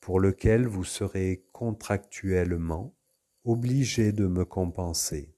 pour 0.00 0.20
lequel 0.20 0.66
vous 0.66 0.84
serez 0.84 1.46
contractuellement 1.52 2.96
obligé 3.44 4.12
de 4.12 4.26
me 4.26 4.46
compenser. 4.46 5.36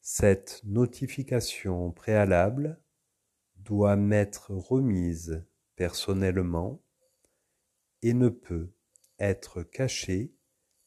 Cette 0.00 0.62
notification 0.64 1.92
préalable 1.92 2.80
doit 3.56 3.96
m'être 3.96 4.54
remise 4.54 5.44
personnellement 5.76 6.82
et 8.00 8.14
ne 8.14 8.30
peut 8.30 8.72
être 9.18 9.62
cachée 9.62 10.34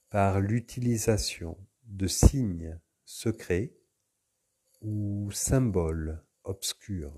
par 0.10 0.40
l'utilisation 0.42 1.56
de 1.84 2.08
signes 2.08 2.80
secret 3.16 3.72
ou 4.82 5.30
symbole 5.32 6.26
obscur. 6.44 7.14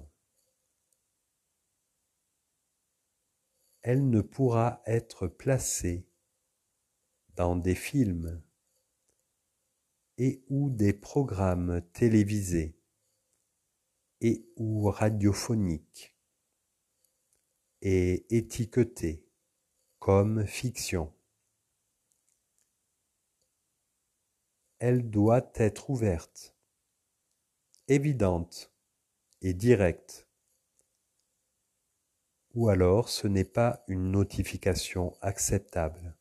Elle 3.81 4.09
ne 4.09 4.19
pourra 4.19 4.81
être 4.85 5.27
placée 5.27 6.05
dans 7.35 7.55
des 7.55 7.75
films 7.75 8.43
et 10.17 10.43
ou 10.49 10.69
des 10.69 10.91
programmes 10.91 11.81
télévisés 11.93 12.77
et 14.19 14.45
ou 14.57 14.89
radiophoniques 14.89 16.13
et 17.81 18.25
étiquetée 18.35 19.25
comme 19.99 20.45
fiction. 20.45 21.14
Elle 24.87 25.09
doit 25.09 25.51
être 25.55 25.89
ouverte, 25.89 26.55
évidente 27.87 28.71
et 29.41 29.55
directe. 29.55 30.29
Ou 32.53 32.69
alors 32.69 33.09
ce 33.09 33.27
n'est 33.27 33.45
pas 33.45 33.83
une 33.87 34.11
notification 34.11 35.17
acceptable. 35.21 36.15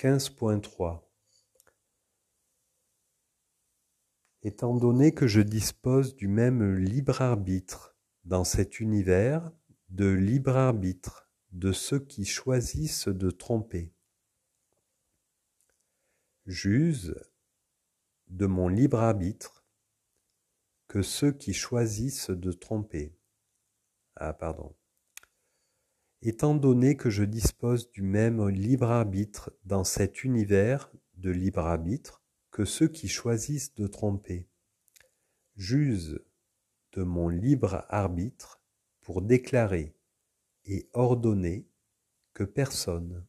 15.3 0.00 1.04
Étant 4.42 4.74
donné 4.74 5.14
que 5.14 5.28
je 5.28 5.40
dispose 5.40 6.16
du 6.16 6.26
même 6.26 6.74
libre 6.74 7.22
arbitre 7.22 7.96
dans 8.24 8.42
cet 8.42 8.80
univers 8.80 9.52
de 9.88 10.08
libre 10.08 10.56
arbitre 10.56 11.30
de 11.52 11.70
ceux 11.70 12.00
qui 12.00 12.24
choisissent 12.24 13.06
de 13.06 13.30
tromper, 13.30 13.95
j'use 16.46 17.12
de 18.28 18.46
mon 18.46 18.68
libre 18.68 19.00
arbitre 19.00 19.66
que 20.86 21.02
ceux 21.02 21.32
qui 21.32 21.52
choisissent 21.52 22.30
de 22.30 22.52
tromper. 22.52 23.18
Ah, 24.14 24.32
pardon. 24.32 24.74
Étant 26.22 26.54
donné 26.54 26.96
que 26.96 27.10
je 27.10 27.24
dispose 27.24 27.90
du 27.90 28.02
même 28.02 28.48
libre 28.48 28.90
arbitre 28.90 29.52
dans 29.64 29.82
cet 29.82 30.22
univers 30.22 30.90
de 31.14 31.30
libre 31.30 31.66
arbitre 31.66 32.22
que 32.52 32.64
ceux 32.64 32.88
qui 32.88 33.08
choisissent 33.08 33.74
de 33.74 33.88
tromper, 33.88 34.48
j'use 35.56 36.20
de 36.92 37.02
mon 37.02 37.28
libre 37.28 37.84
arbitre 37.88 38.62
pour 39.00 39.20
déclarer 39.20 39.94
et 40.64 40.88
ordonner 40.92 41.68
que 42.34 42.44
personne 42.44 43.26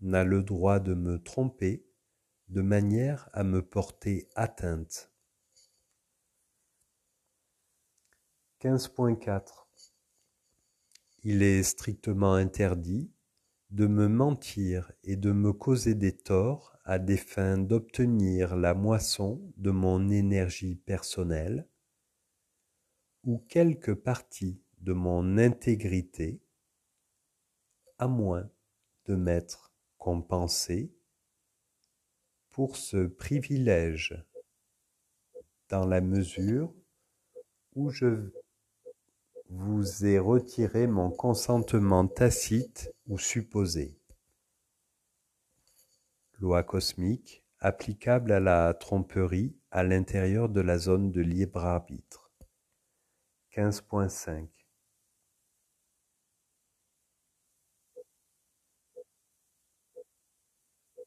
n'a 0.00 0.24
le 0.24 0.42
droit 0.42 0.78
de 0.78 0.94
me 0.94 1.18
tromper 1.22 1.84
de 2.52 2.60
manière 2.60 3.30
à 3.32 3.44
me 3.44 3.62
porter 3.62 4.28
atteinte. 4.34 5.10
15.4 8.60 9.66
Il 11.24 11.42
est 11.42 11.62
strictement 11.62 12.34
interdit 12.34 13.10
de 13.70 13.86
me 13.86 14.06
mentir 14.06 14.92
et 15.02 15.16
de 15.16 15.32
me 15.32 15.54
causer 15.54 15.94
des 15.94 16.14
torts 16.14 16.76
à 16.84 16.98
des 16.98 17.16
fins 17.16 17.56
d'obtenir 17.56 18.54
la 18.54 18.74
moisson 18.74 19.40
de 19.56 19.70
mon 19.70 20.10
énergie 20.10 20.74
personnelle 20.74 21.66
ou 23.24 23.38
quelque 23.48 23.92
partie 23.92 24.60
de 24.82 24.92
mon 24.92 25.38
intégrité, 25.38 26.42
à 27.96 28.08
moins 28.08 28.50
de 29.06 29.14
m'être 29.14 29.72
compensé 29.96 30.92
pour 32.52 32.76
ce 32.76 33.06
privilège 33.06 34.22
dans 35.68 35.86
la 35.86 36.00
mesure 36.00 36.72
où 37.74 37.90
je 37.90 38.30
vous 39.48 40.04
ai 40.04 40.18
retiré 40.18 40.86
mon 40.86 41.10
consentement 41.10 42.06
tacite 42.06 42.94
ou 43.06 43.18
supposé. 43.18 43.98
Loi 46.38 46.62
cosmique 46.62 47.42
applicable 47.58 48.32
à 48.32 48.40
la 48.40 48.74
tromperie 48.74 49.56
à 49.70 49.82
l'intérieur 49.82 50.48
de 50.48 50.60
la 50.60 50.78
zone 50.78 51.10
de 51.10 51.20
libre 51.20 51.64
arbitre. 51.64 52.32
15.5 53.54 54.61